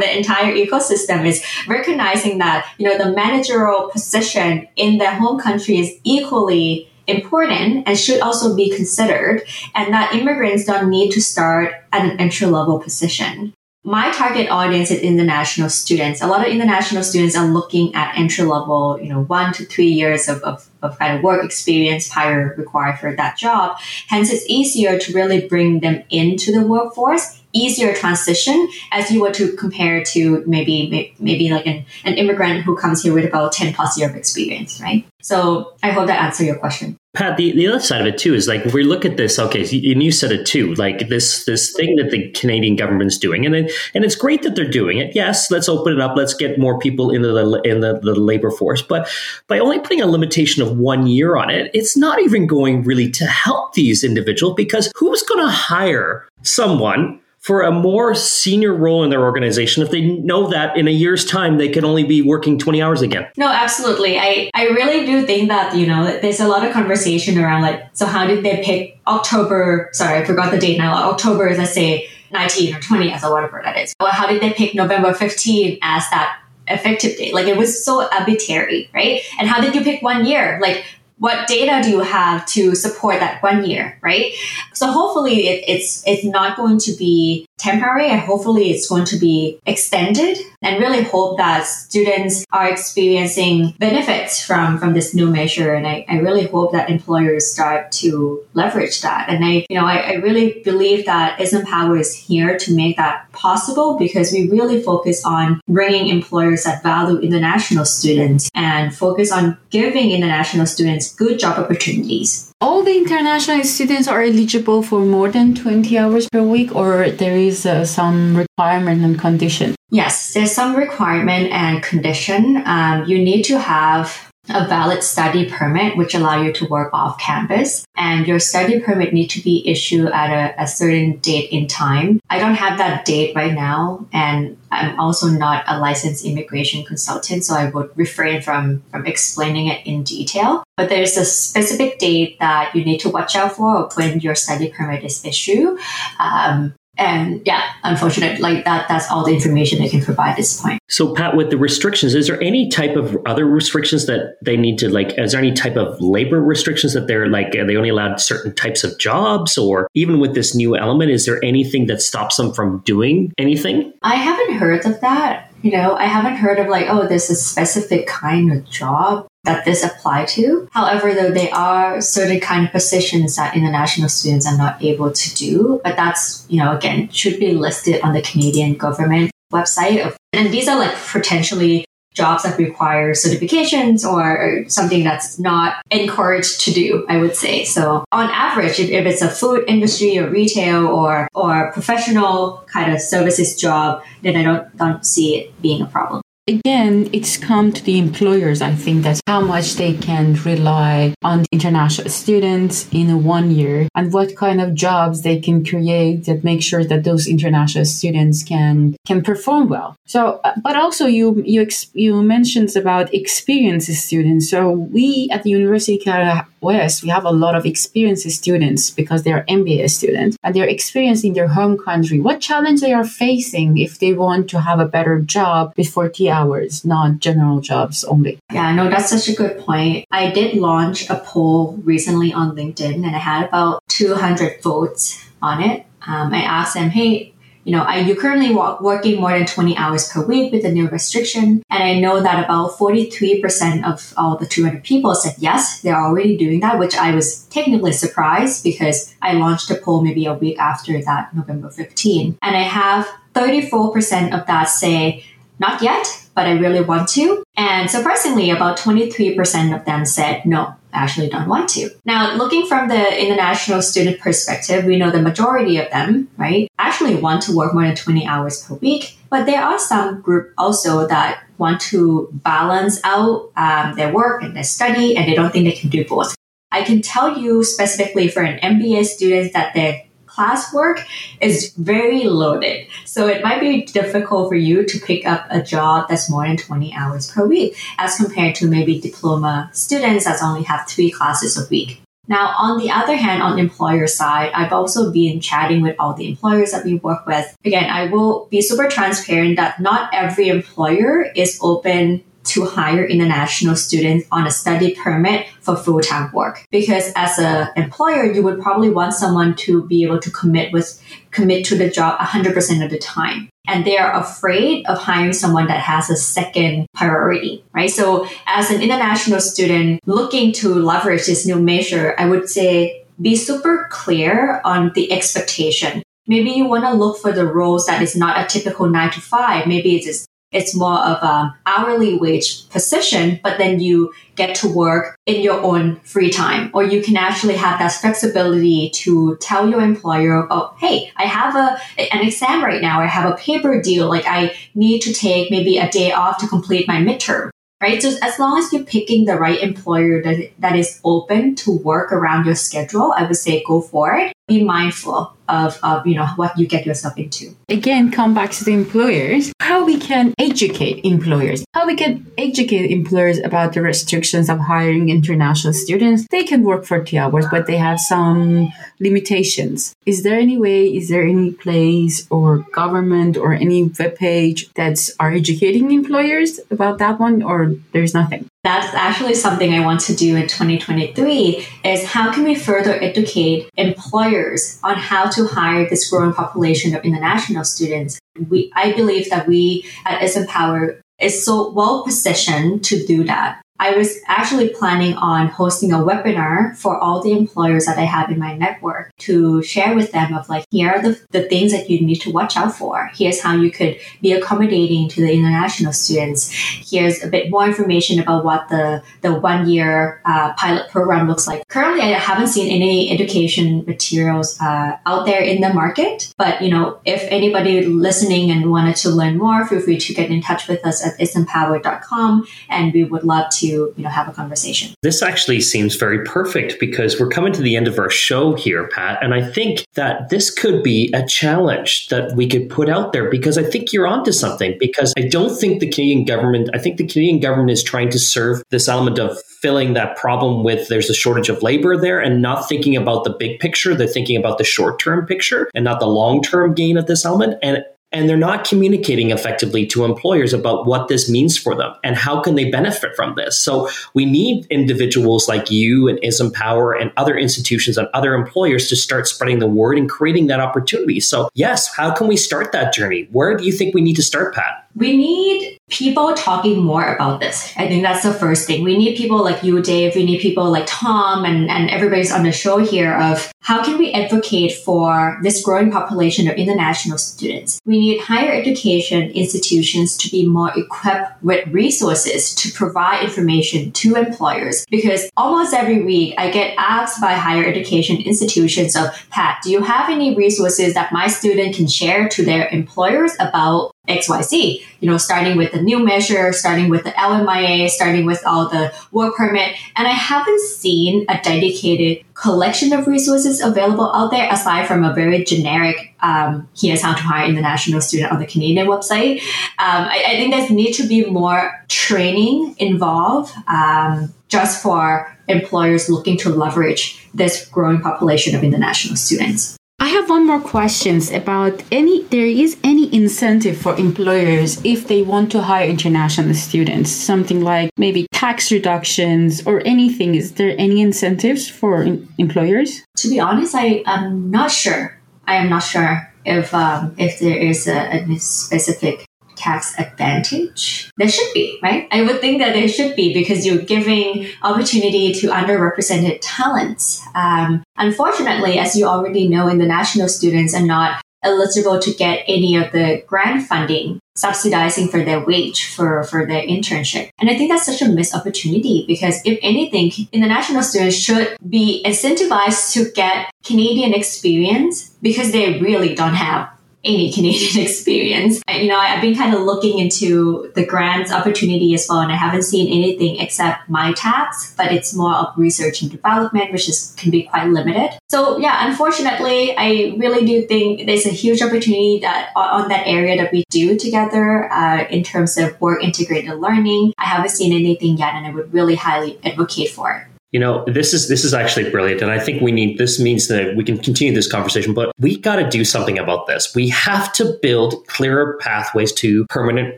the 0.00 0.16
entire 0.16 0.52
ecosystem 0.54 1.26
is 1.26 1.42
recognizing 1.66 2.38
that, 2.38 2.66
you 2.78 2.86
know, 2.86 2.98
the 2.98 3.10
managerial 3.12 3.88
position 3.90 4.68
in 4.76 4.98
their 4.98 5.14
home 5.14 5.38
country 5.38 5.78
is 5.78 5.94
equally 6.04 6.90
important 7.08 7.88
and 7.88 7.98
should 7.98 8.20
also 8.20 8.54
be 8.54 8.70
considered, 8.70 9.42
and 9.74 9.92
that 9.92 10.14
immigrants 10.14 10.64
don't 10.64 10.88
need 10.88 11.10
to 11.12 11.20
start 11.20 11.74
at 11.92 12.04
an 12.04 12.20
entry 12.20 12.46
level 12.46 12.78
position. 12.78 13.54
My 13.84 14.10
target 14.12 14.50
audience 14.50 14.90
is 14.90 15.00
international 15.00 15.70
students. 15.70 16.20
A 16.20 16.26
lot 16.26 16.46
of 16.46 16.52
international 16.52 17.02
students 17.02 17.34
are 17.36 17.46
looking 17.46 17.94
at 17.94 18.18
entry 18.18 18.44
level, 18.44 18.98
you 19.00 19.08
know, 19.08 19.22
one 19.22 19.54
to 19.54 19.64
three 19.64 19.88
years 19.88 20.28
of, 20.28 20.42
of, 20.42 20.68
of 20.82 20.98
kind 20.98 21.16
of 21.16 21.22
work 21.22 21.42
experience 21.44 22.08
prior 22.08 22.54
required 22.58 22.98
for 22.98 23.16
that 23.16 23.38
job. 23.38 23.78
Hence, 24.08 24.30
it's 24.30 24.44
easier 24.46 24.98
to 24.98 25.12
really 25.14 25.48
bring 25.48 25.80
them 25.80 26.02
into 26.10 26.52
the 26.52 26.66
workforce 26.66 27.40
easier 27.58 27.94
transition 27.94 28.68
as 28.92 29.10
you 29.10 29.20
were 29.20 29.32
to 29.32 29.52
compare 29.56 30.02
to 30.02 30.42
maybe 30.46 31.14
maybe 31.18 31.50
like 31.50 31.66
an, 31.66 31.84
an 32.04 32.14
immigrant 32.14 32.62
who 32.62 32.76
comes 32.76 33.02
here 33.02 33.12
with 33.12 33.24
about 33.24 33.52
10 33.52 33.74
plus 33.74 33.98
year 33.98 34.08
of 34.08 34.16
experience 34.16 34.80
right? 34.80 35.04
So 35.22 35.74
i 35.82 35.90
hope 35.90 36.06
that 36.06 36.20
answers 36.22 36.46
your 36.46 36.56
question. 36.56 36.96
Pat 37.14 37.36
the, 37.36 37.52
the 37.52 37.66
other 37.66 37.80
side 37.80 38.00
of 38.00 38.06
it 38.06 38.18
too 38.18 38.34
is 38.34 38.46
like 38.46 38.64
if 38.66 38.74
we 38.74 38.84
look 38.84 39.04
at 39.04 39.16
this 39.16 39.38
okay 39.38 39.62
and 39.62 40.02
you 40.02 40.12
said 40.12 40.30
it 40.30 40.46
too 40.46 40.74
like 40.74 41.08
this 41.08 41.44
this 41.44 41.72
thing 41.74 41.96
that 41.96 42.10
the 42.10 42.30
canadian 42.32 42.76
government's 42.76 43.18
doing 43.18 43.44
and 43.44 43.54
it, 43.54 43.72
and 43.94 44.04
it's 44.04 44.14
great 44.14 44.42
that 44.42 44.54
they're 44.54 44.70
doing 44.70 44.98
it. 44.98 45.14
Yes 45.14 45.50
let's 45.50 45.68
open 45.68 45.94
it 45.94 46.00
up. 46.00 46.16
Let's 46.16 46.34
get 46.34 46.58
more 46.58 46.78
people 46.78 47.10
into 47.10 47.28
the 47.28 47.60
in 47.62 47.80
the, 47.80 47.98
the 48.00 48.14
labor 48.14 48.50
force. 48.50 48.82
But 48.82 49.10
by 49.48 49.58
only 49.58 49.80
putting 49.80 50.00
a 50.00 50.06
limitation 50.06 50.62
of 50.62 50.78
one 50.78 51.06
year 51.06 51.36
on 51.36 51.50
it 51.50 51.70
it's 51.74 51.96
not 51.96 52.20
even 52.20 52.46
going 52.46 52.82
really 52.82 53.10
to 53.10 53.26
help 53.26 53.74
these 53.74 54.04
individuals 54.04 54.54
because 54.54 54.92
who's 54.94 55.22
going 55.22 55.44
to 55.44 55.50
hire 55.50 56.28
someone 56.42 57.20
for 57.38 57.62
a 57.62 57.70
more 57.70 58.14
senior 58.14 58.74
role 58.74 59.04
in 59.04 59.10
their 59.10 59.22
organization 59.22 59.82
if 59.82 59.90
they 59.90 60.02
know 60.02 60.48
that 60.48 60.76
in 60.76 60.88
a 60.88 60.90
year's 60.90 61.24
time 61.24 61.56
they 61.56 61.68
can 61.68 61.84
only 61.84 62.04
be 62.04 62.20
working 62.20 62.58
20 62.58 62.82
hours 62.82 63.00
again? 63.00 63.26
No, 63.36 63.48
absolutely. 63.48 64.18
I, 64.18 64.50
I 64.54 64.64
really 64.64 65.06
do 65.06 65.24
think 65.24 65.48
that, 65.48 65.74
you 65.76 65.86
know, 65.86 66.04
there's 66.20 66.40
a 66.40 66.48
lot 66.48 66.66
of 66.66 66.72
conversation 66.72 67.38
around 67.38 67.62
like, 67.62 67.88
so 67.92 68.06
how 68.06 68.26
did 68.26 68.44
they 68.44 68.62
pick 68.62 68.98
October? 69.06 69.88
Sorry, 69.92 70.18
I 70.18 70.24
forgot 70.24 70.50
the 70.50 70.58
date 70.58 70.78
now. 70.78 71.10
October, 71.10 71.54
let's 71.56 71.72
say 71.72 72.08
19 72.32 72.74
or 72.74 72.80
20 72.80 73.12
as 73.12 73.24
or 73.24 73.32
whatever 73.32 73.60
that 73.64 73.78
is. 73.78 73.94
Or 74.00 74.08
how 74.08 74.26
did 74.26 74.42
they 74.42 74.52
pick 74.52 74.74
November 74.74 75.14
15 75.14 75.78
as 75.82 76.10
that 76.10 76.40
effective 76.66 77.16
date? 77.16 77.34
Like 77.34 77.46
it 77.46 77.56
was 77.56 77.84
so 77.84 78.08
arbitrary, 78.10 78.90
right? 78.92 79.22
And 79.38 79.48
how 79.48 79.60
did 79.60 79.74
you 79.74 79.82
pick 79.82 80.02
one 80.02 80.26
year? 80.26 80.58
Like 80.60 80.84
what 81.18 81.48
data 81.48 81.80
do 81.82 81.90
you 81.90 82.00
have 82.00 82.46
to 82.46 82.74
support 82.74 83.20
that 83.20 83.42
one 83.42 83.64
year, 83.64 83.98
right? 84.02 84.32
So 84.72 84.90
hopefully 84.90 85.48
it, 85.48 85.64
it's 85.66 86.02
it's 86.06 86.24
not 86.24 86.56
going 86.56 86.78
to 86.78 86.92
be 86.92 87.47
temporary 87.58 88.08
and 88.08 88.20
hopefully 88.20 88.70
it's 88.70 88.88
going 88.88 89.04
to 89.06 89.18
be 89.18 89.60
extended. 89.66 90.38
And 90.62 90.80
really 90.80 91.02
hope 91.02 91.36
that 91.38 91.66
students 91.66 92.44
are 92.50 92.68
experiencing 92.68 93.74
benefits 93.78 94.44
from 94.44 94.78
from 94.78 94.94
this 94.94 95.14
new 95.14 95.30
measure. 95.30 95.74
And 95.74 95.86
I, 95.86 96.04
I 96.08 96.16
really 96.18 96.46
hope 96.46 96.72
that 96.72 96.90
employers 96.90 97.50
start 97.50 97.92
to 97.92 98.44
leverage 98.54 99.00
that. 99.02 99.28
And 99.28 99.44
I 99.44 99.66
you 99.68 99.78
know 99.78 99.86
I, 99.86 99.98
I 99.98 100.12
really 100.14 100.60
believe 100.64 101.06
that 101.06 101.38
ISEMpower 101.38 102.00
is 102.00 102.14
here 102.14 102.58
to 102.58 102.74
make 102.74 102.96
that 102.96 103.30
possible 103.32 103.98
because 103.98 104.32
we 104.32 104.48
really 104.48 104.82
focus 104.82 105.24
on 105.24 105.60
bringing 105.68 106.08
employers 106.08 106.64
that 106.64 106.82
value 106.82 107.18
international 107.18 107.84
students 107.84 108.50
and 108.54 108.94
focus 108.94 109.30
on 109.30 109.58
giving 109.70 110.10
international 110.10 110.66
students 110.66 111.14
good 111.14 111.38
job 111.38 111.58
opportunities 111.58 112.47
all 112.60 112.82
the 112.82 112.96
international 112.96 113.62
students 113.64 114.08
are 114.08 114.22
eligible 114.22 114.82
for 114.82 115.00
more 115.00 115.30
than 115.30 115.54
20 115.54 115.96
hours 115.96 116.28
per 116.28 116.42
week 116.42 116.74
or 116.74 117.10
there 117.10 117.36
is 117.36 117.64
uh, 117.64 117.84
some 117.84 118.36
requirement 118.36 119.02
and 119.02 119.18
condition? 119.18 119.74
Yes 119.90 120.34
there's 120.34 120.52
some 120.52 120.76
requirement 120.76 121.52
and 121.52 121.82
condition. 121.82 122.62
Um, 122.66 123.04
you 123.06 123.18
need 123.18 123.44
to 123.44 123.58
have 123.58 124.32
a 124.50 124.66
valid 124.66 125.02
study 125.02 125.48
permit 125.48 125.96
which 125.96 126.14
allow 126.14 126.40
you 126.40 126.52
to 126.52 126.66
work 126.66 126.90
off 126.92 127.18
campus. 127.18 127.86
And 127.96 128.26
your 128.26 128.38
study 128.38 128.80
permit 128.80 129.12
need 129.12 129.28
to 129.28 129.42
be 129.42 129.66
issued 129.68 130.08
at 130.08 130.30
a, 130.30 130.62
a, 130.62 130.66
certain 130.66 131.16
date 131.18 131.50
in 131.50 131.66
time. 131.66 132.20
I 132.30 132.38
don't 132.38 132.54
have 132.54 132.78
that 132.78 133.04
date 133.04 133.34
right 133.34 133.52
now 133.52 134.06
and 134.12 134.56
i'm 134.70 134.98
also 135.00 135.28
not 135.28 135.64
a 135.66 135.78
licensed 135.78 136.24
immigration 136.26 136.84
consultant 136.84 137.42
so 137.42 137.54
i 137.54 137.70
would 137.70 137.90
refrain 137.96 138.42
from 138.42 138.82
from 138.90 139.06
explaining 139.06 139.68
it 139.68 139.86
in 139.86 140.02
detail. 140.02 140.64
But 140.76 140.88
there's 140.88 141.16
a 141.16 141.24
specific 141.24 141.98
date 141.98 142.38
that 142.38 142.74
you 142.74 142.84
need 142.84 142.98
to 143.00 143.08
watch 143.08 143.34
out 143.34 143.56
for 143.56 143.88
when 143.94 144.20
your 144.20 144.34
study 144.34 144.68
permit 144.70 145.04
is 145.04 145.24
issued. 145.24 145.78
Um, 146.18 146.74
and 146.98 147.40
yeah, 147.46 147.62
unfortunate, 147.84 148.40
like 148.40 148.64
that, 148.64 148.88
that's 148.88 149.10
all 149.10 149.24
the 149.24 149.32
information 149.32 149.78
they 149.78 149.88
can 149.88 150.02
provide 150.02 150.30
at 150.30 150.36
this 150.36 150.60
point. 150.60 150.80
So, 150.88 151.14
Pat, 151.14 151.36
with 151.36 151.50
the 151.50 151.56
restrictions, 151.56 152.14
is 152.14 152.26
there 152.26 152.42
any 152.42 152.68
type 152.68 152.96
of 152.96 153.16
other 153.24 153.46
restrictions 153.46 154.06
that 154.06 154.36
they 154.42 154.56
need 154.56 154.78
to 154.78 154.88
like? 154.88 155.16
Is 155.16 155.32
there 155.32 155.40
any 155.40 155.52
type 155.52 155.76
of 155.76 156.00
labor 156.00 156.42
restrictions 156.42 156.94
that 156.94 157.06
they're 157.06 157.28
like, 157.28 157.54
are 157.54 157.66
they 157.66 157.76
only 157.76 157.90
allowed 157.90 158.20
certain 158.20 158.52
types 158.54 158.82
of 158.82 158.98
jobs? 158.98 159.56
Or 159.56 159.88
even 159.94 160.18
with 160.18 160.34
this 160.34 160.54
new 160.54 160.76
element, 160.76 161.12
is 161.12 161.24
there 161.24 161.42
anything 161.44 161.86
that 161.86 162.02
stops 162.02 162.36
them 162.36 162.52
from 162.52 162.82
doing 162.84 163.32
anything? 163.38 163.92
I 164.02 164.16
haven't 164.16 164.54
heard 164.54 164.84
of 164.84 165.00
that. 165.00 165.52
You 165.62 165.72
know, 165.72 165.94
I 165.94 166.06
haven't 166.06 166.36
heard 166.36 166.58
of 166.58 166.68
like, 166.68 166.86
oh, 166.88 167.06
there's 167.06 167.30
a 167.30 167.34
specific 167.34 168.06
kind 168.06 168.52
of 168.52 168.68
job 168.68 169.27
that 169.44 169.64
this 169.64 169.84
apply 169.84 170.24
to. 170.26 170.68
However, 170.72 171.14
though 171.14 171.30
there 171.30 171.54
are 171.54 172.00
certain 172.00 172.40
kind 172.40 172.66
of 172.66 172.72
positions 172.72 173.36
that 173.36 173.56
international 173.56 174.08
students 174.08 174.46
are 174.46 174.56
not 174.56 174.82
able 174.82 175.12
to 175.12 175.34
do, 175.34 175.80
but 175.84 175.96
that's, 175.96 176.46
you 176.48 176.62
know, 176.62 176.76
again, 176.76 177.08
should 177.10 177.38
be 177.38 177.52
listed 177.54 178.00
on 178.02 178.12
the 178.12 178.22
Canadian 178.22 178.74
government 178.74 179.30
website. 179.52 180.14
And 180.32 180.52
these 180.52 180.68
are 180.68 180.78
like 180.78 180.94
potentially 180.94 181.84
jobs 182.12 182.42
that 182.42 182.58
require 182.58 183.12
certifications 183.12 184.04
or 184.04 184.68
something 184.68 185.04
that's 185.04 185.38
not 185.38 185.76
encouraged 185.90 186.60
to 186.62 186.72
do, 186.72 187.06
I 187.08 187.18
would 187.18 187.36
say. 187.36 187.64
So 187.64 188.04
on 188.10 188.28
average, 188.30 188.80
if, 188.80 188.90
if 188.90 189.06
it's 189.06 189.22
a 189.22 189.28
food 189.28 189.64
industry 189.68 190.18
or 190.18 190.28
retail 190.28 190.88
or, 190.88 191.28
or 191.34 191.70
professional 191.72 192.64
kind 192.72 192.92
of 192.92 193.00
services 193.00 193.56
job, 193.56 194.02
then 194.22 194.34
I 194.36 194.42
don't, 194.42 194.76
don't 194.76 195.06
see 195.06 195.38
it 195.38 195.62
being 195.62 195.80
a 195.80 195.86
problem 195.86 196.22
again, 196.48 197.08
it's 197.12 197.36
come 197.36 197.72
to 197.72 197.84
the 197.84 197.98
employers. 197.98 198.62
I 198.62 198.74
think 198.74 199.02
that's 199.02 199.20
how 199.26 199.40
much 199.40 199.74
they 199.74 199.94
can 199.94 200.34
rely 200.44 201.14
on 201.22 201.44
international 201.52 202.08
students 202.08 202.88
in 202.90 203.24
one 203.24 203.50
year 203.50 203.88
and 203.94 204.12
what 204.12 204.34
kind 204.36 204.60
of 204.60 204.74
jobs 204.74 205.22
they 205.22 205.38
can 205.38 205.64
create 205.64 206.24
that 206.24 206.44
make 206.44 206.62
sure 206.62 206.84
that 206.84 207.04
those 207.04 207.28
international 207.28 207.84
students 207.84 208.42
can 208.42 208.96
can 209.06 209.22
perform 209.22 209.68
well. 209.68 209.96
So, 210.06 210.40
uh, 210.44 210.54
but 210.62 210.76
also 210.76 211.06
you 211.06 211.42
you 211.44 211.68
you 211.92 212.22
mentioned 212.22 212.74
about 212.76 213.12
experienced 213.12 213.92
students. 213.92 214.50
So 214.50 214.70
we 214.70 215.28
at 215.30 215.42
the 215.42 215.50
University 215.50 216.00
of 216.06 216.46
West, 216.60 217.02
we 217.02 217.10
have 217.10 217.24
a 217.24 217.30
lot 217.30 217.54
of 217.54 217.66
experienced 217.66 218.28
students 218.30 218.90
because 218.90 219.22
they 219.22 219.32
are 219.32 219.44
MBA 219.44 219.90
students 219.90 220.36
and 220.42 220.54
they're 220.54 220.68
experienced 220.68 221.24
in 221.24 221.34
their 221.34 221.48
home 221.48 221.76
country. 221.78 222.18
What 222.18 222.40
challenge 222.40 222.80
they 222.80 222.92
are 222.92 223.04
facing 223.04 223.78
if 223.78 223.98
they 223.98 224.12
want 224.12 224.48
to 224.50 224.60
have 224.60 224.80
a 224.80 224.86
better 224.86 225.20
job 225.20 225.74
before 225.74 225.98
40 225.98 226.30
hours, 226.38 226.84
not 226.84 227.18
general 227.18 227.60
jobs 227.60 228.04
only? 228.04 228.38
Yeah, 228.52 228.74
no, 228.74 228.88
that's 228.88 229.10
such 229.10 229.28
a 229.28 229.34
good 229.34 229.58
point. 229.58 230.06
I 230.10 230.30
did 230.30 230.56
launch 230.56 231.10
a 231.10 231.16
poll 231.16 231.78
recently 231.84 232.32
on 232.32 232.56
LinkedIn 232.56 232.94
and 233.06 233.14
I 233.14 233.18
had 233.18 233.48
about 233.48 233.82
200 233.88 234.62
votes 234.62 235.02
on 235.42 235.62
it. 235.62 235.86
Um, 236.06 236.32
I 236.32 236.42
asked 236.42 236.74
them, 236.74 236.90
hey, 236.90 237.34
you 237.64 237.72
know, 237.72 237.82
are 237.82 238.00
you 238.00 238.16
currently 238.16 238.54
working 238.54 239.20
more 239.20 239.36
than 239.36 239.46
20 239.46 239.76
hours 239.76 240.08
per 240.08 240.24
week 240.24 240.52
with 240.52 240.62
the 240.62 240.72
new 240.72 240.88
restriction? 240.88 241.62
And 241.68 241.82
I 241.82 242.00
know 242.00 242.22
that 242.22 242.42
about 242.42 242.78
43% 242.78 243.84
of 243.84 244.14
all 244.16 244.38
the 244.38 244.46
200 244.46 244.82
people 244.82 245.14
said 245.14 245.34
yes, 245.36 245.82
they're 245.82 246.02
already 246.02 246.38
doing 246.38 246.60
that, 246.60 246.78
which 246.78 246.96
I 246.96 247.14
was 247.14 247.44
technically 247.48 247.92
surprised 247.92 248.64
because 248.64 249.14
I 249.20 249.34
launched 249.34 249.70
a 249.70 249.74
poll 249.74 250.02
maybe 250.02 250.24
a 250.24 250.32
week 250.32 250.58
after 250.58 250.98
that, 251.02 251.36
November 251.36 251.68
15. 251.68 252.38
And 252.40 252.56
I 252.56 252.62
have 252.62 253.06
34% 253.34 254.38
of 254.38 254.46
that 254.46 254.64
say, 254.64 255.24
not 255.58 255.82
yet, 255.82 256.06
but 256.34 256.46
I 256.46 256.52
really 256.52 256.80
want 256.80 257.08
to. 257.10 257.42
And 257.56 257.90
surprisingly, 257.90 258.50
about 258.50 258.78
23% 258.78 259.76
of 259.76 259.84
them 259.84 260.04
said, 260.04 260.46
no, 260.46 260.74
I 260.92 261.02
actually 261.04 261.28
don't 261.28 261.48
want 261.48 261.68
to. 261.70 261.90
Now, 262.04 262.34
looking 262.36 262.66
from 262.66 262.88
the 262.88 263.22
international 263.22 263.82
student 263.82 264.20
perspective, 264.20 264.84
we 264.84 264.96
know 264.96 265.10
the 265.10 265.22
majority 265.22 265.78
of 265.78 265.90
them, 265.90 266.28
right, 266.36 266.68
actually 266.78 267.16
want 267.16 267.42
to 267.42 267.56
work 267.56 267.74
more 267.74 267.84
than 267.84 267.96
20 267.96 268.26
hours 268.26 268.64
per 268.64 268.74
week. 268.74 269.16
But 269.30 269.46
there 269.46 269.62
are 269.62 269.78
some 269.78 270.20
group 270.20 270.52
also 270.56 271.06
that 271.08 271.42
want 271.58 271.80
to 271.82 272.28
balance 272.32 273.00
out 273.04 273.50
um, 273.56 273.96
their 273.96 274.12
work 274.12 274.42
and 274.42 274.56
their 274.56 274.64
study, 274.64 275.16
and 275.16 275.28
they 275.28 275.34
don't 275.34 275.52
think 275.52 275.66
they 275.66 275.78
can 275.78 275.90
do 275.90 276.04
both. 276.04 276.34
I 276.70 276.82
can 276.82 277.02
tell 277.02 277.38
you 277.38 277.64
specifically 277.64 278.28
for 278.28 278.42
an 278.42 278.58
MBA 278.60 279.04
student 279.06 279.52
that 279.54 279.74
their 279.74 280.02
classwork 280.38 281.04
is 281.40 281.74
very 281.74 282.24
loaded. 282.24 282.86
So 283.04 283.26
it 283.26 283.42
might 283.42 283.60
be 283.60 283.82
difficult 283.82 284.48
for 284.48 284.54
you 284.54 284.84
to 284.84 285.00
pick 285.00 285.26
up 285.26 285.46
a 285.50 285.62
job 285.62 286.08
that's 286.08 286.30
more 286.30 286.46
than 286.46 286.56
20 286.56 286.94
hours 286.94 287.30
per 287.30 287.46
week 287.46 287.76
as 287.98 288.16
compared 288.16 288.54
to 288.56 288.68
maybe 288.68 289.00
diploma 289.00 289.70
students 289.72 290.24
that 290.24 290.42
only 290.42 290.62
have 290.64 290.86
three 290.88 291.10
classes 291.10 291.58
a 291.58 291.68
week. 291.68 292.00
Now, 292.28 292.54
on 292.58 292.78
the 292.78 292.90
other 292.90 293.16
hand, 293.16 293.42
on 293.42 293.58
employer 293.58 294.06
side, 294.06 294.52
I've 294.54 294.72
also 294.72 295.10
been 295.10 295.40
chatting 295.40 295.80
with 295.80 295.96
all 295.98 296.12
the 296.12 296.28
employers 296.28 296.72
that 296.72 296.84
we 296.84 296.96
work 296.96 297.26
with. 297.26 297.56
Again, 297.64 297.88
I 297.88 298.08
will 298.08 298.46
be 298.50 298.60
super 298.60 298.86
transparent 298.86 299.56
that 299.56 299.80
not 299.80 300.10
every 300.12 300.48
employer 300.48 301.22
is 301.34 301.58
open 301.62 302.22
to 302.48 302.66
hire 302.66 303.04
international 303.04 303.76
students 303.76 304.26
on 304.30 304.46
a 304.46 304.50
study 304.50 304.94
permit 304.94 305.46
for 305.60 305.76
full-time 305.76 306.32
work. 306.32 306.64
Because 306.70 307.12
as 307.16 307.38
an 307.38 307.68
employer, 307.76 308.32
you 308.32 308.42
would 308.42 308.60
probably 308.60 308.90
want 308.90 309.14
someone 309.14 309.54
to 309.56 309.86
be 309.86 310.02
able 310.02 310.18
to 310.20 310.30
commit 310.30 310.72
with 310.72 311.02
commit 311.30 311.64
to 311.66 311.76
the 311.76 311.90
job 311.90 312.18
100% 312.18 312.84
of 312.84 312.90
the 312.90 312.98
time. 312.98 313.48
And 313.66 313.84
they 313.84 313.98
are 313.98 314.12
afraid 314.14 314.86
of 314.86 314.98
hiring 314.98 315.34
someone 315.34 315.66
that 315.66 315.80
has 315.80 316.08
a 316.08 316.16
second 316.16 316.86
priority, 316.94 317.62
right? 317.74 317.90
So 317.90 318.26
as 318.46 318.70
an 318.70 318.80
international 318.80 319.40
student 319.40 320.00
looking 320.06 320.52
to 320.54 320.74
leverage 320.74 321.26
this 321.26 321.46
new 321.46 321.60
measure, 321.60 322.14
I 322.18 322.26
would 322.26 322.48
say 322.48 323.04
be 323.20 323.36
super 323.36 323.88
clear 323.90 324.62
on 324.64 324.92
the 324.94 325.12
expectation. 325.12 326.02
Maybe 326.26 326.50
you 326.50 326.66
want 326.66 326.84
to 326.84 326.92
look 326.92 327.18
for 327.18 327.32
the 327.32 327.46
roles 327.46 327.86
that 327.86 328.02
is 328.02 328.14
not 328.14 328.38
a 328.38 328.46
typical 328.46 328.88
nine 328.88 329.10
to 329.12 329.20
five. 329.20 329.66
Maybe 329.66 329.96
it's 329.96 330.26
it's 330.50 330.74
more 330.74 330.98
of 330.98 331.18
an 331.22 331.52
hourly 331.66 332.16
wage 332.16 332.68
position, 332.70 333.38
but 333.42 333.58
then 333.58 333.80
you 333.80 334.12
get 334.34 334.54
to 334.56 334.68
work 334.68 335.16
in 335.26 335.42
your 335.42 335.60
own 335.60 335.96
free 336.00 336.30
time. 336.30 336.70
Or 336.72 336.82
you 336.82 337.02
can 337.02 337.16
actually 337.16 337.56
have 337.56 337.78
that 337.80 337.92
flexibility 337.92 338.90
to 338.90 339.36
tell 339.40 339.68
your 339.68 339.82
employer, 339.82 340.46
oh, 340.50 340.74
hey, 340.78 341.12
I 341.16 341.24
have 341.24 341.54
a, 341.54 341.78
an 342.14 342.26
exam 342.26 342.64
right 342.64 342.80
now. 342.80 343.00
I 343.00 343.06
have 343.06 343.30
a 343.30 343.36
paper 343.36 343.82
deal. 343.82 344.08
Like 344.08 344.24
I 344.26 344.54
need 344.74 345.00
to 345.02 345.12
take 345.12 345.50
maybe 345.50 345.78
a 345.78 345.90
day 345.90 346.12
off 346.12 346.38
to 346.38 346.48
complete 346.48 346.88
my 346.88 346.96
midterm. 346.96 347.50
Right. 347.80 348.02
So 348.02 348.10
as 348.22 348.40
long 348.40 348.58
as 348.58 348.72
you're 348.72 348.82
picking 348.82 349.24
the 349.24 349.36
right 349.36 349.60
employer 349.60 350.20
that, 350.22 350.50
that 350.58 350.74
is 350.74 351.00
open 351.04 351.54
to 351.56 351.70
work 351.70 352.10
around 352.10 352.46
your 352.46 352.56
schedule, 352.56 353.12
I 353.16 353.22
would 353.24 353.36
say 353.36 353.62
go 353.64 353.80
for 353.80 354.14
it. 354.14 354.32
Be 354.48 354.64
mindful 354.64 355.34
of, 355.48 355.78
of 355.82 356.06
you 356.06 356.14
know 356.14 356.26
what 356.36 356.58
you 356.58 356.66
get 356.66 356.84
yourself 356.86 357.16
into. 357.16 357.54
Again 357.68 358.10
come 358.10 358.34
back 358.34 358.50
to 358.52 358.64
the 358.64 358.72
employers. 358.72 359.52
How 359.60 359.84
we 359.84 359.98
can 359.98 360.34
educate 360.38 361.04
employers. 361.04 361.64
How 361.74 361.86
we 361.86 361.94
can 361.94 362.26
educate 362.38 362.90
employers 362.90 363.38
about 363.38 363.74
the 363.74 363.82
restrictions 363.82 364.48
of 364.48 364.58
hiring 364.58 365.10
international 365.10 365.74
students. 365.74 366.26
They 366.30 366.44
can 366.44 366.64
work 366.64 366.84
40 366.84 367.18
hours 367.18 367.46
but 367.50 367.66
they 367.66 367.76
have 367.76 368.00
some 368.00 368.72
limitations. 368.98 369.94
Is 370.06 370.22
there 370.22 370.38
any 370.38 370.58
way 370.58 370.86
is 370.86 371.08
there 371.08 371.22
any 371.22 371.52
place 371.52 372.26
or 372.30 372.58
government 372.72 373.36
or 373.36 373.52
any 373.52 373.84
web 373.98 374.16
page 374.16 374.72
that's 374.74 375.10
are 375.20 375.30
educating 375.30 375.92
employers 375.92 376.58
about 376.70 376.98
that 376.98 377.20
one 377.20 377.42
or 377.42 377.74
there's 377.92 378.14
nothing 378.14 378.48
that's 378.68 378.94
actually 378.94 379.34
something 379.34 379.72
I 379.72 379.80
want 379.80 380.00
to 380.00 380.14
do 380.14 380.36
in 380.36 380.42
2023 380.42 381.66
is 381.84 382.04
how 382.04 382.30
can 382.30 382.44
we 382.44 382.54
further 382.54 383.02
educate 383.02 383.70
employers 383.78 384.78
on 384.84 384.96
how 384.96 385.30
to 385.30 385.46
hire 385.46 385.88
this 385.88 386.10
growing 386.10 386.34
population 386.34 386.94
of 386.94 387.02
international 387.02 387.64
students. 387.64 388.18
We, 388.50 388.70
I 388.74 388.92
believe 388.92 389.30
that 389.30 389.48
we 389.48 389.86
at 390.04 390.20
ISEMpower 390.20 391.00
is 391.18 391.42
so 391.42 391.70
well 391.70 392.04
positioned 392.04 392.84
to 392.84 393.06
do 393.06 393.24
that. 393.24 393.62
I 393.80 393.96
was 393.96 394.18
actually 394.26 394.70
planning 394.70 395.14
on 395.14 395.46
hosting 395.46 395.92
a 395.92 395.98
webinar 395.98 396.76
for 396.76 396.98
all 396.98 397.22
the 397.22 397.32
employers 397.32 397.86
that 397.86 397.96
I 397.96 398.04
have 398.04 398.30
in 398.30 398.38
my 398.38 398.56
network 398.56 399.16
to 399.18 399.62
share 399.62 399.94
with 399.94 400.10
them 400.10 400.34
of 400.34 400.48
like, 400.48 400.64
here 400.70 400.90
are 400.90 401.00
the, 401.00 401.20
the 401.30 401.48
things 401.48 401.70
that 401.72 401.88
you 401.88 402.04
need 402.04 402.20
to 402.22 402.32
watch 402.32 402.56
out 402.56 402.74
for. 402.74 403.10
Here's 403.14 403.40
how 403.40 403.54
you 403.54 403.70
could 403.70 403.98
be 404.20 404.32
accommodating 404.32 405.08
to 405.10 405.20
the 405.20 405.32
international 405.32 405.92
students. 405.92 406.50
Here's 406.52 407.22
a 407.22 407.28
bit 407.28 407.50
more 407.50 407.66
information 407.66 408.18
about 408.18 408.44
what 408.44 408.68
the, 408.68 409.02
the 409.22 409.34
one 409.34 409.68
year 409.68 410.22
uh, 410.24 410.54
pilot 410.54 410.90
program 410.90 411.28
looks 411.28 411.46
like. 411.46 411.66
Currently, 411.68 412.02
I 412.02 412.18
haven't 412.18 412.48
seen 412.48 412.70
any 412.70 413.12
education 413.12 413.84
materials 413.86 414.60
uh, 414.60 414.96
out 415.06 415.24
there 415.24 415.40
in 415.40 415.60
the 415.60 415.72
market, 415.72 416.34
but 416.36 416.62
you 416.62 416.70
know, 416.70 417.00
if 417.04 417.22
anybody 417.30 417.86
listening 417.86 418.50
and 418.50 418.72
wanted 418.72 418.96
to 418.96 419.10
learn 419.10 419.38
more, 419.38 419.66
feel 419.68 419.80
free 419.80 419.98
to 419.98 420.14
get 420.14 420.30
in 420.30 420.42
touch 420.42 420.66
with 420.66 420.84
us 420.84 421.04
at 421.06 421.16
isempower.com 421.18 422.46
and 422.68 422.92
we 422.92 423.04
would 423.04 423.22
love 423.22 423.50
to 423.50 423.67
you 423.74 423.94
know 424.04 424.08
have 424.08 424.28
a 424.28 424.32
conversation. 424.32 424.94
This 425.02 425.22
actually 425.22 425.60
seems 425.60 425.96
very 425.96 426.24
perfect 426.24 426.78
because 426.80 427.18
we're 427.20 427.28
coming 427.28 427.52
to 427.52 427.62
the 427.62 427.76
end 427.76 427.88
of 427.88 427.98
our 427.98 428.10
show 428.10 428.54
here, 428.54 428.88
Pat, 428.88 429.22
and 429.22 429.34
I 429.34 429.48
think 429.48 429.84
that 429.94 430.28
this 430.30 430.50
could 430.50 430.82
be 430.82 431.10
a 431.14 431.26
challenge 431.26 432.08
that 432.08 432.34
we 432.34 432.48
could 432.48 432.68
put 432.68 432.88
out 432.88 433.12
there 433.12 433.30
because 433.30 433.58
I 433.58 433.62
think 433.62 433.92
you're 433.92 434.06
onto 434.06 434.32
something 434.32 434.76
because 434.78 435.12
I 435.16 435.22
don't 435.22 435.56
think 435.56 435.80
the 435.80 435.90
Canadian 435.90 436.24
government 436.24 436.70
I 436.74 436.78
think 436.78 436.96
the 436.96 437.06
Canadian 437.06 437.40
government 437.40 437.70
is 437.70 437.82
trying 437.82 438.10
to 438.10 438.18
serve 438.18 438.62
this 438.70 438.88
element 438.88 439.18
of 439.18 439.38
filling 439.60 439.94
that 439.94 440.16
problem 440.16 440.62
with 440.62 440.88
there's 440.88 441.10
a 441.10 441.14
shortage 441.14 441.48
of 441.48 441.62
labor 441.62 441.96
there 441.96 442.20
and 442.20 442.40
not 442.40 442.68
thinking 442.68 442.96
about 442.96 443.24
the 443.24 443.30
big 443.30 443.58
picture. 443.58 443.94
They're 443.94 444.06
thinking 444.06 444.36
about 444.36 444.58
the 444.58 444.64
short 444.64 445.00
term 445.00 445.26
picture 445.26 445.70
and 445.74 445.84
not 445.84 446.00
the 446.00 446.06
long 446.06 446.42
term 446.42 446.74
gain 446.74 446.96
of 446.96 447.06
this 447.06 447.24
element. 447.24 447.58
And 447.62 447.84
and 448.12 448.28
they're 448.28 448.36
not 448.36 448.66
communicating 448.66 449.30
effectively 449.30 449.86
to 449.86 450.04
employers 450.04 450.52
about 450.52 450.86
what 450.86 451.08
this 451.08 451.28
means 451.28 451.58
for 451.58 451.74
them 451.74 451.94
and 452.02 452.16
how 452.16 452.40
can 452.40 452.54
they 452.54 452.70
benefit 452.70 453.14
from 453.14 453.34
this. 453.36 453.60
So 453.60 453.88
we 454.14 454.24
need 454.24 454.66
individuals 454.70 455.48
like 455.48 455.70
you 455.70 456.08
and 456.08 456.18
ISEMpower 456.20 457.00
and 457.00 457.12
other 457.16 457.36
institutions 457.36 457.98
and 457.98 458.08
other 458.14 458.34
employers 458.34 458.88
to 458.88 458.96
start 458.96 459.28
spreading 459.28 459.58
the 459.58 459.66
word 459.66 459.98
and 459.98 460.08
creating 460.08 460.46
that 460.46 460.60
opportunity. 460.60 461.20
So 461.20 461.48
yes 461.54 461.94
how 461.94 462.12
can 462.12 462.26
we 462.28 462.36
start 462.36 462.72
that 462.72 462.92
journey? 462.92 463.28
Where 463.32 463.56
do 463.56 463.64
you 463.64 463.72
think 463.72 463.94
we 463.94 464.00
need 464.00 464.16
to 464.16 464.22
start 464.22 464.54
pat? 464.54 464.86
We 464.94 465.16
need 465.16 465.77
people 465.88 466.34
talking 466.34 466.82
more 466.82 467.14
about 467.14 467.40
this. 467.40 467.72
I 467.76 467.88
think 467.88 468.02
that's 468.02 468.22
the 468.22 468.32
first 468.32 468.66
thing. 468.66 468.84
We 468.84 468.96
need 468.96 469.16
people 469.16 469.42
like 469.42 469.62
you, 469.62 469.80
Dave. 469.82 470.14
We 470.14 470.24
need 470.24 470.40
people 470.40 470.70
like 470.70 470.84
Tom 470.86 471.44
and, 471.44 471.70
and 471.70 471.90
everybody's 471.90 472.32
on 472.32 472.42
the 472.42 472.52
show 472.52 472.78
here 472.78 473.14
of 473.14 473.50
how 473.60 473.82
can 473.82 473.98
we 473.98 474.12
advocate 474.12 474.72
for 474.72 475.38
this 475.42 475.62
growing 475.62 475.90
population 475.90 476.48
of 476.48 476.56
international 476.56 477.18
students? 477.18 477.80
We 477.84 477.98
need 477.98 478.20
higher 478.20 478.52
education 478.52 479.30
institutions 479.30 480.16
to 480.18 480.30
be 480.30 480.46
more 480.46 480.72
equipped 480.76 481.42
with 481.42 481.66
resources 481.68 482.54
to 482.56 482.72
provide 482.72 483.24
information 483.24 483.92
to 483.92 484.14
employers 484.14 484.86
because 484.90 485.30
almost 485.36 485.74
every 485.74 486.02
week 486.02 486.34
I 486.38 486.50
get 486.50 486.74
asked 486.78 487.20
by 487.20 487.34
higher 487.34 487.64
education 487.64 488.16
institutions 488.18 488.96
of, 488.96 489.08
Pat, 489.30 489.58
do 489.62 489.70
you 489.70 489.82
have 489.82 490.08
any 490.08 490.34
resources 490.34 490.94
that 490.94 491.12
my 491.12 491.26
student 491.26 491.74
can 491.74 491.86
share 491.86 492.28
to 492.30 492.44
their 492.44 492.68
employers 492.68 493.32
about 493.38 493.92
XYZ, 494.08 494.82
you 495.00 495.10
know, 495.10 495.18
starting 495.18 495.56
with 495.56 495.72
the 495.72 495.80
new 495.80 496.04
measure, 496.04 496.52
starting 496.52 496.88
with 496.88 497.04
the 497.04 497.10
LMIA, 497.10 497.88
starting 497.88 498.24
with 498.24 498.44
all 498.46 498.68
the 498.68 498.92
work 499.12 499.36
permit. 499.36 499.74
And 499.96 500.08
I 500.08 500.12
haven't 500.12 500.60
seen 500.60 501.26
a 501.28 501.40
dedicated 501.42 502.24
collection 502.34 502.92
of 502.92 503.06
resources 503.06 503.60
available 503.60 504.12
out 504.14 504.30
there 504.30 504.50
aside 504.52 504.86
from 504.86 505.04
a 505.04 505.12
very 505.12 505.44
generic, 505.44 506.14
um, 506.20 506.68
here's 506.76 507.02
how 507.02 507.14
to 507.14 507.22
hire 507.22 507.48
international 507.48 508.00
student 508.00 508.32
on 508.32 508.38
the 508.38 508.46
Canadian 508.46 508.86
website. 508.86 509.40
Um, 509.78 510.06
I, 510.08 510.24
I, 510.26 510.30
think 510.36 510.54
there 510.54 510.70
needs 510.70 510.96
to 510.98 511.06
be 511.06 511.24
more 511.26 511.84
training 511.88 512.74
involved, 512.78 513.52
um, 513.66 514.32
just 514.48 514.82
for 514.82 515.36
employers 515.48 516.08
looking 516.08 516.36
to 516.38 516.50
leverage 516.50 517.28
this 517.34 517.66
growing 517.66 518.00
population 518.00 518.54
of 518.54 518.62
international 518.62 519.16
students. 519.16 519.77
I 520.00 520.08
have 520.10 520.30
one 520.30 520.46
more 520.46 520.60
questions 520.60 521.30
about 521.32 521.82
any 521.90 522.22
there 522.24 522.46
is 522.46 522.76
any 522.84 523.12
incentive 523.14 523.76
for 523.76 523.96
employers 523.96 524.80
if 524.84 525.08
they 525.08 525.22
want 525.22 525.50
to 525.52 525.62
hire 525.62 525.88
international 525.88 526.54
students 526.54 527.10
something 527.10 527.62
like 527.62 527.90
maybe 527.96 528.28
tax 528.32 528.70
reductions 528.70 529.66
or 529.66 529.82
anything. 529.84 530.36
Is 530.36 530.52
there 530.52 530.74
any 530.78 531.00
incentives 531.00 531.68
for 531.68 532.02
in- 532.04 532.28
employers? 532.38 533.02
To 533.16 533.28
be 533.28 533.40
honest 533.40 533.74
I 533.74 534.02
am 534.06 534.50
not 534.50 534.70
sure. 534.70 535.20
I 535.46 535.54
am 535.56 535.68
not 535.68 535.82
sure 535.82 536.32
if 536.44 536.72
um, 536.72 537.14
if 537.18 537.40
there 537.40 537.58
is 537.58 537.88
a, 537.88 538.22
a 538.22 538.38
specific 538.38 539.27
tax 539.58 539.98
advantage? 539.98 541.10
There 541.16 541.28
should 541.28 541.52
be, 541.52 541.78
right? 541.82 542.08
I 542.10 542.22
would 542.22 542.40
think 542.40 542.60
that 542.60 542.74
there 542.74 542.88
should 542.88 543.16
be 543.16 543.34
because 543.34 543.66
you're 543.66 543.82
giving 543.82 544.46
opportunity 544.62 545.32
to 545.34 545.48
underrepresented 545.48 546.38
talents. 546.40 547.22
Um, 547.34 547.82
unfortunately, 547.96 548.78
as 548.78 548.96
you 548.96 549.06
already 549.06 549.48
know, 549.48 549.68
international 549.68 550.28
students 550.28 550.74
are 550.74 550.86
not 550.86 551.20
eligible 551.42 551.98
to 552.00 552.12
get 552.14 552.44
any 552.48 552.76
of 552.76 552.90
the 552.92 553.22
grant 553.26 553.66
funding 553.66 554.20
subsidizing 554.38 555.08
for 555.08 555.24
their 555.24 555.44
wage 555.44 555.92
for, 555.92 556.22
for 556.24 556.46
their 556.46 556.62
internship. 556.62 557.28
And 557.40 557.50
I 557.50 557.56
think 557.56 557.70
that's 557.70 557.86
such 557.86 558.02
a 558.02 558.08
missed 558.08 558.34
opportunity 558.34 559.04
because 559.06 559.40
if 559.44 559.58
anything, 559.62 560.12
international 560.32 560.82
students 560.82 561.16
should 561.16 561.56
be 561.68 562.02
incentivized 562.06 562.92
to 562.92 563.10
get 563.10 563.50
Canadian 563.64 564.14
experience 564.14 565.10
because 565.20 565.50
they 565.50 565.80
really 565.80 566.14
don't 566.14 566.34
have 566.34 566.70
any 567.04 567.32
Canadian 567.38 567.84
experience. 567.84 568.62
You 568.68 568.88
know, 568.88 568.98
I've 568.98 569.20
been 569.20 569.34
kind 569.34 569.54
of 569.54 569.62
looking 569.62 569.98
into 569.98 570.70
the 570.74 570.84
grants 570.84 571.32
opportunity 571.32 571.94
as 571.94 572.06
well, 572.08 572.20
and 572.20 572.32
I 572.32 572.36
haven't 572.36 572.62
seen 572.62 572.88
anything 572.88 573.40
except 573.40 573.88
Mitacs, 573.88 574.76
but 574.76 574.92
it's 574.92 575.14
more 575.14 575.34
of 575.34 575.56
research 575.56 576.02
and 576.02 576.10
development, 576.10 576.72
which 576.72 576.88
is 576.88 577.14
can 577.16 577.30
be 577.30 577.44
quite 577.44 577.68
limited. 577.68 578.18
So 578.28 578.58
yeah, 578.58 578.88
unfortunately, 578.88 579.76
I 579.76 580.14
really 580.18 580.44
do 580.44 580.66
think 580.66 581.06
there's 581.06 581.26
a 581.26 581.30
huge 581.30 581.62
opportunity 581.62 582.20
that 582.20 582.50
on 582.54 582.88
that 582.88 583.06
area 583.06 583.36
that 583.36 583.52
we 583.52 583.64
do 583.70 583.96
together 583.96 584.70
uh, 584.72 585.04
in 585.10 585.22
terms 585.22 585.56
of 585.56 585.80
work 585.80 586.02
integrated 586.02 586.58
learning. 586.58 587.14
I 587.18 587.24
haven't 587.24 587.50
seen 587.50 587.72
anything 587.72 588.18
yet, 588.18 588.34
and 588.34 588.46
I 588.46 588.50
would 588.50 588.72
really 588.72 588.96
highly 588.96 589.38
advocate 589.44 589.90
for 589.90 590.12
it. 590.12 590.27
You 590.50 590.60
know, 590.60 590.82
this 590.86 591.12
is 591.12 591.28
this 591.28 591.44
is 591.44 591.52
actually 591.52 591.90
brilliant, 591.90 592.22
and 592.22 592.30
I 592.30 592.38
think 592.38 592.62
we 592.62 592.72
need. 592.72 592.96
This 592.96 593.20
means 593.20 593.48
that 593.48 593.76
we 593.76 593.84
can 593.84 593.98
continue 593.98 594.32
this 594.32 594.50
conversation, 594.50 594.94
but 594.94 595.12
we 595.18 595.36
got 595.36 595.56
to 595.56 595.68
do 595.68 595.84
something 595.84 596.18
about 596.18 596.46
this. 596.46 596.74
We 596.74 596.88
have 596.88 597.30
to 597.34 597.58
build 597.60 598.06
clearer 598.06 598.56
pathways 598.58 599.12
to 599.14 599.44
permanent 599.50 599.94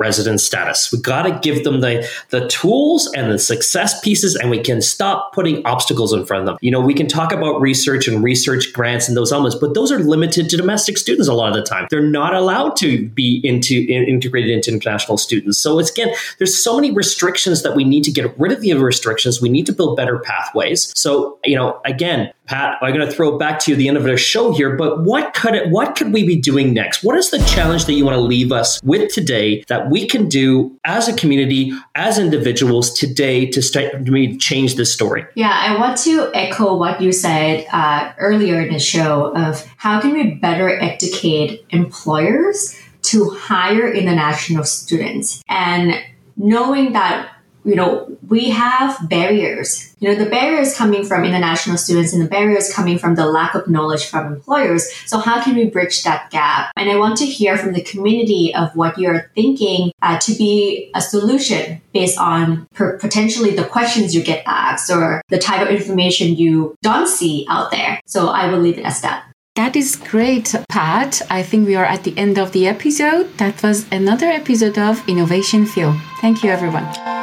resident 0.00 0.40
status. 0.40 0.90
We 0.92 1.00
got 1.00 1.22
to 1.22 1.38
give 1.38 1.62
them 1.62 1.82
the 1.82 2.04
the 2.30 2.48
tools 2.48 3.08
and 3.14 3.30
the 3.30 3.38
success 3.38 4.00
pieces, 4.00 4.34
and 4.34 4.50
we 4.50 4.58
can 4.60 4.82
stop 4.82 5.32
putting 5.32 5.64
obstacles 5.64 6.12
in 6.12 6.26
front 6.26 6.40
of 6.40 6.46
them. 6.46 6.58
You 6.62 6.72
know, 6.72 6.80
we 6.80 6.94
can 6.94 7.06
talk 7.06 7.30
about 7.30 7.60
research 7.60 8.08
and 8.08 8.20
research 8.20 8.72
grants 8.72 9.06
and 9.06 9.16
those 9.16 9.30
elements, 9.30 9.56
but 9.56 9.74
those 9.74 9.92
are 9.92 10.00
limited 10.00 10.50
to 10.50 10.56
domestic 10.56 10.98
students 10.98 11.28
a 11.28 11.32
lot 11.32 11.50
of 11.50 11.54
the 11.54 11.62
time. 11.62 11.86
They're 11.90 12.02
not 12.02 12.34
allowed 12.34 12.74
to 12.78 13.08
be 13.10 13.40
into 13.44 13.86
in, 13.88 14.02
integrated 14.02 14.50
into 14.50 14.72
international 14.72 15.16
students. 15.16 15.58
So 15.58 15.78
it's 15.78 15.92
again, 15.92 16.12
there's 16.38 16.60
so 16.60 16.74
many 16.74 16.90
restrictions 16.90 17.62
that 17.62 17.76
we 17.76 17.84
need 17.84 18.02
to 18.02 18.10
get 18.10 18.36
rid 18.36 18.50
of 18.50 18.60
the 18.60 18.74
restrictions. 18.74 19.40
We 19.40 19.48
need 19.48 19.66
to 19.66 19.72
build 19.72 19.96
better 19.96 20.18
pathways 20.18 20.39
pathways. 20.40 20.92
So, 20.96 21.38
you 21.44 21.56
know, 21.56 21.80
again, 21.84 22.32
Pat, 22.46 22.78
I'm 22.82 22.92
going 22.94 23.06
to 23.06 23.12
throw 23.12 23.34
it 23.34 23.38
back 23.38 23.60
to 23.60 23.70
you 23.70 23.76
the 23.76 23.86
end 23.88 23.96
of 23.96 24.02
the 24.02 24.16
show 24.16 24.52
here, 24.52 24.74
but 24.76 25.04
what 25.04 25.34
could 25.34 25.54
it, 25.54 25.70
what 25.70 25.96
could 25.96 26.12
we 26.12 26.26
be 26.26 26.36
doing 26.36 26.74
next? 26.74 27.04
What 27.04 27.16
is 27.16 27.30
the 27.30 27.38
challenge 27.40 27.84
that 27.84 27.92
you 27.92 28.04
want 28.04 28.16
to 28.16 28.20
leave 28.20 28.50
us 28.50 28.82
with 28.82 29.12
today 29.12 29.64
that 29.68 29.90
we 29.90 30.06
can 30.06 30.28
do 30.28 30.76
as 30.84 31.08
a 31.08 31.14
community, 31.14 31.72
as 31.94 32.18
individuals 32.18 32.92
today 32.92 33.46
to 33.46 33.62
start 33.62 33.92
to 34.04 34.36
change 34.38 34.74
this 34.74 34.92
story? 34.92 35.24
Yeah, 35.34 35.52
I 35.52 35.78
want 35.78 35.96
to 35.98 36.30
echo 36.34 36.76
what 36.76 37.00
you 37.00 37.12
said 37.12 37.66
uh, 37.72 38.12
earlier 38.18 38.60
in 38.60 38.72
the 38.72 38.80
show 38.80 39.32
of 39.36 39.64
how 39.76 40.00
can 40.00 40.12
we 40.12 40.34
better 40.34 40.80
educate 40.80 41.64
employers 41.70 42.76
to 43.02 43.30
hire 43.30 43.90
international 43.92 44.64
students 44.64 45.42
and 45.48 45.94
knowing 46.36 46.92
that 46.92 47.30
you 47.64 47.74
know, 47.74 48.16
we 48.28 48.50
have 48.50 49.08
barriers. 49.08 49.94
You 49.98 50.08
know, 50.08 50.24
the 50.24 50.30
barriers 50.30 50.76
coming 50.76 51.04
from 51.04 51.24
international 51.24 51.76
students 51.76 52.12
and 52.12 52.22
the 52.22 52.28
barriers 52.28 52.72
coming 52.72 52.98
from 52.98 53.16
the 53.16 53.26
lack 53.26 53.54
of 53.54 53.68
knowledge 53.68 54.06
from 54.06 54.32
employers. 54.32 54.90
So 55.06 55.18
how 55.18 55.42
can 55.42 55.56
we 55.56 55.66
bridge 55.68 56.02
that 56.04 56.30
gap? 56.30 56.72
And 56.76 56.90
I 56.90 56.96
want 56.96 57.18
to 57.18 57.26
hear 57.26 57.56
from 57.56 57.72
the 57.72 57.82
community 57.82 58.54
of 58.54 58.74
what 58.74 58.98
you're 58.98 59.30
thinking 59.34 59.92
uh, 60.00 60.18
to 60.20 60.34
be 60.34 60.90
a 60.94 61.00
solution 61.00 61.82
based 61.92 62.18
on 62.18 62.66
per- 62.74 62.98
potentially 62.98 63.54
the 63.54 63.64
questions 63.64 64.14
you 64.14 64.22
get 64.22 64.42
asked 64.46 64.90
or 64.90 65.22
the 65.28 65.38
type 65.38 65.60
of 65.60 65.68
information 65.68 66.36
you 66.36 66.74
don't 66.82 67.08
see 67.08 67.46
out 67.48 67.70
there. 67.70 68.00
So 68.06 68.28
I 68.28 68.48
will 68.48 68.60
leave 68.60 68.78
it 68.78 68.84
as 68.84 69.00
that. 69.02 69.24
That 69.56 69.76
is 69.76 69.96
great, 69.96 70.54
Pat. 70.70 71.20
I 71.28 71.42
think 71.42 71.66
we 71.66 71.76
are 71.76 71.84
at 71.84 72.04
the 72.04 72.16
end 72.16 72.38
of 72.38 72.52
the 72.52 72.66
episode. 72.66 73.36
That 73.36 73.62
was 73.62 73.84
another 73.92 74.26
episode 74.26 74.78
of 74.78 75.06
Innovation 75.08 75.66
Fuel. 75.66 75.94
Thank 76.20 76.42
you, 76.42 76.50
everyone. 76.50 77.19